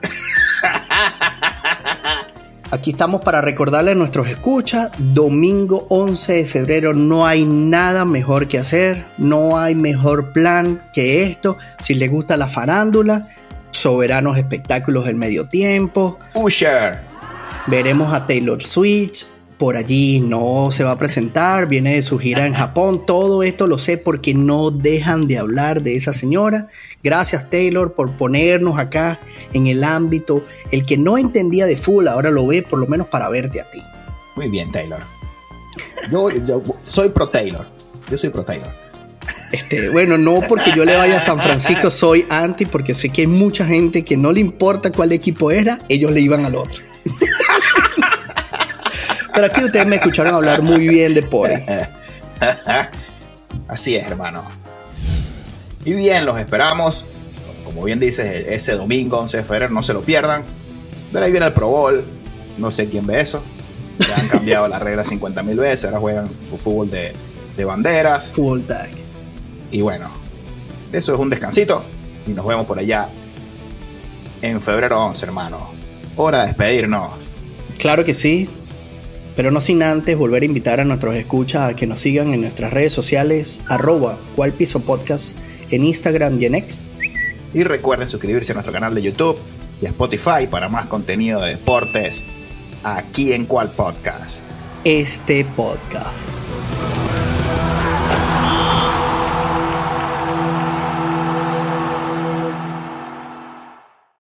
Aquí 2.71 2.91
estamos 2.91 3.23
para 3.23 3.41
recordarle 3.41 3.93
a 3.93 3.95
nuestros 3.95 4.29
escuchas, 4.29 4.91
domingo 4.99 5.87
11 5.89 6.35
de 6.35 6.45
febrero 6.45 6.93
no 6.93 7.27
hay 7.27 7.47
nada 7.47 8.05
mejor 8.05 8.47
que 8.47 8.59
hacer, 8.59 9.07
no 9.17 9.59
hay 9.59 9.75
mejor 9.75 10.35
plan 10.35 10.83
que 10.93 11.23
esto. 11.23 11.57
Si 11.79 11.95
les 11.95 12.11
gusta 12.11 12.37
la 12.37 12.47
farándula, 12.47 13.23
soberanos 13.71 14.37
espectáculos 14.37 15.07
del 15.07 15.17
medio 15.17 15.49
tiempo. 15.49 16.19
Usher. 16.35 16.99
Veremos 17.69 18.13
a 18.13 18.27
Taylor 18.27 18.63
Swift, 18.63 19.25
por 19.59 19.77
allí, 19.77 20.21
no 20.21 20.71
se 20.71 20.85
va 20.85 20.93
a 20.93 20.99
presentar, 20.99 21.69
viene 21.69 21.95
de 21.95 22.03
su 22.03 22.19
gira 22.19 22.47
en 22.47 22.55
Japón, 22.55 23.05
todo 23.05 23.43
esto 23.43 23.67
lo 23.67 23.79
sé 23.79 23.99
porque 23.99 24.33
no 24.33 24.71
dejan 24.71 25.27
de 25.27 25.39
hablar 25.39 25.83
de 25.83 25.97
esa 25.97 26.13
señora. 26.13 26.69
Gracias 27.03 27.51
Taylor 27.51 27.93
por 27.93 28.17
ponernos 28.17 28.79
acá 28.79 29.21
en 29.53 29.67
el 29.67 29.83
ámbito. 29.83 30.45
El 30.71 30.87
que 30.87 30.97
no 30.97 31.19
entendía 31.19 31.67
de 31.67 31.77
fútbol 31.77 32.09
ahora 32.09 32.31
lo 32.31 32.47
ve 32.47 32.63
por 32.63 32.79
lo 32.79 32.87
menos 32.87 33.09
para 33.09 33.29
verte 33.29 33.61
a 33.61 33.71
ti. 33.71 33.83
Muy 34.37 34.49
bien 34.49 34.71
Taylor. 34.71 35.01
Yo, 36.11 36.31
yo 36.31 36.63
soy 36.81 37.09
pro 37.09 37.29
Taylor. 37.29 37.67
Yo 38.09 38.17
soy 38.17 38.31
pro 38.31 38.45
Taylor. 38.45 38.71
Este, 39.53 39.89
bueno, 39.89 40.19
no 40.19 40.41
porque 40.47 40.73
yo 40.75 40.85
le 40.85 40.97
vaya 40.97 41.17
a 41.17 41.21
San 41.21 41.41
Francisco, 41.41 41.91
soy 41.91 42.27
anti, 42.29 42.67
porque 42.67 42.95
sé 42.95 43.09
que 43.09 43.23
hay 43.23 43.27
mucha 43.27 43.65
gente 43.65 44.05
que 44.05 44.17
no 44.17 44.31
le 44.31 44.41
importa 44.41 44.93
cuál 44.93 45.13
equipo 45.13 45.51
era, 45.51 45.79
ellos 45.89 46.13
le 46.13 46.21
iban 46.21 46.45
al 46.45 46.55
otro. 46.55 46.83
Pero 49.39 49.53
aquí 49.53 49.63
ustedes 49.63 49.87
me 49.87 49.95
escucharon 49.95 50.35
hablar 50.35 50.63
muy 50.63 50.89
bien 50.89 51.15
de 51.15 51.23
Pori. 51.23 51.55
Así 53.69 53.95
es, 53.95 54.05
hermano. 54.05 54.43
Y 55.85 55.93
bien, 55.93 56.27
los 56.27 56.41
esperamos. 56.41 57.07
Como 57.65 57.85
bien 57.85 58.01
dices, 58.01 58.47
ese 58.49 58.73
domingo 58.73 59.17
11 59.21 59.37
de 59.37 59.45
febrero 59.45 59.71
no 59.71 59.85
se 59.85 59.93
lo 59.93 60.03
pierdan. 60.03 60.43
De 61.13 61.21
ahí 61.21 61.31
viene 61.31 61.47
el 61.47 61.53
Pro 61.53 61.69
Bowl. 61.69 62.05
No 62.57 62.73
sé 62.73 62.89
quién 62.89 63.07
ve 63.07 63.21
eso. 63.21 63.45
Ya 64.01 64.17
han 64.17 64.27
cambiado 64.27 64.67
las 64.67 64.83
reglas 64.83 65.07
50 65.07 65.41
mil 65.45 65.59
veces. 65.59 65.85
Ahora 65.85 66.01
juegan 66.01 66.27
fútbol 66.27 66.91
de, 66.91 67.13
de 67.57 67.65
banderas. 67.65 68.33
Fútbol 68.33 68.65
tag. 68.65 68.91
Y 69.71 69.83
bueno, 69.83 70.11
eso 70.93 71.13
es 71.13 71.19
un 71.21 71.31
descansito. 71.31 71.85
Y 72.27 72.31
nos 72.31 72.45
vemos 72.45 72.67
por 72.67 72.81
allá 72.81 73.09
en 74.43 74.61
febrero 74.61 75.01
11, 75.01 75.27
hermano. 75.27 75.71
Hora 76.17 76.41
de 76.41 76.47
despedirnos. 76.49 77.13
Claro 77.79 78.05
que 78.05 78.17
sí. 78.17 78.51
Pero 79.39 79.53
no 79.53 79.61
sin 79.61 79.85
antes 79.85 80.17
volver 80.17 80.43
a 80.43 80.47
invitar 80.47 80.81
a 80.81 80.85
nuestros 80.85 81.15
escuchas 81.15 81.71
a 81.71 81.77
que 81.77 81.87
nos 81.87 82.01
sigan 82.01 82.35
en 82.35 82.41
nuestras 82.41 82.73
redes 82.73 82.93
sociales, 82.93 83.63
arroba 83.69 84.19
cual 84.35 84.53
piso 84.53 84.81
podcast 84.81 85.37
en 85.71 85.85
Instagram 85.85 86.43
y 86.43 86.47
en 86.47 86.57
X. 86.57 86.85
Y 87.55 87.63
recuerden 87.63 88.09
suscribirse 88.09 88.51
a 88.51 88.55
nuestro 88.55 88.73
canal 88.73 88.97
de 88.97 89.03
YouTube 89.03 89.39
y 89.81 89.87
a 89.87 89.91
Spotify 89.91 90.49
para 90.51 90.69
más 90.69 90.87
contenido 90.87 91.41
de 91.41 91.51
deportes 91.51 92.25
aquí 92.83 93.33
en 93.33 93.47
cual 93.47 93.71
podcast. 93.71 94.43
Este 94.83 95.45
podcast. 95.45 96.27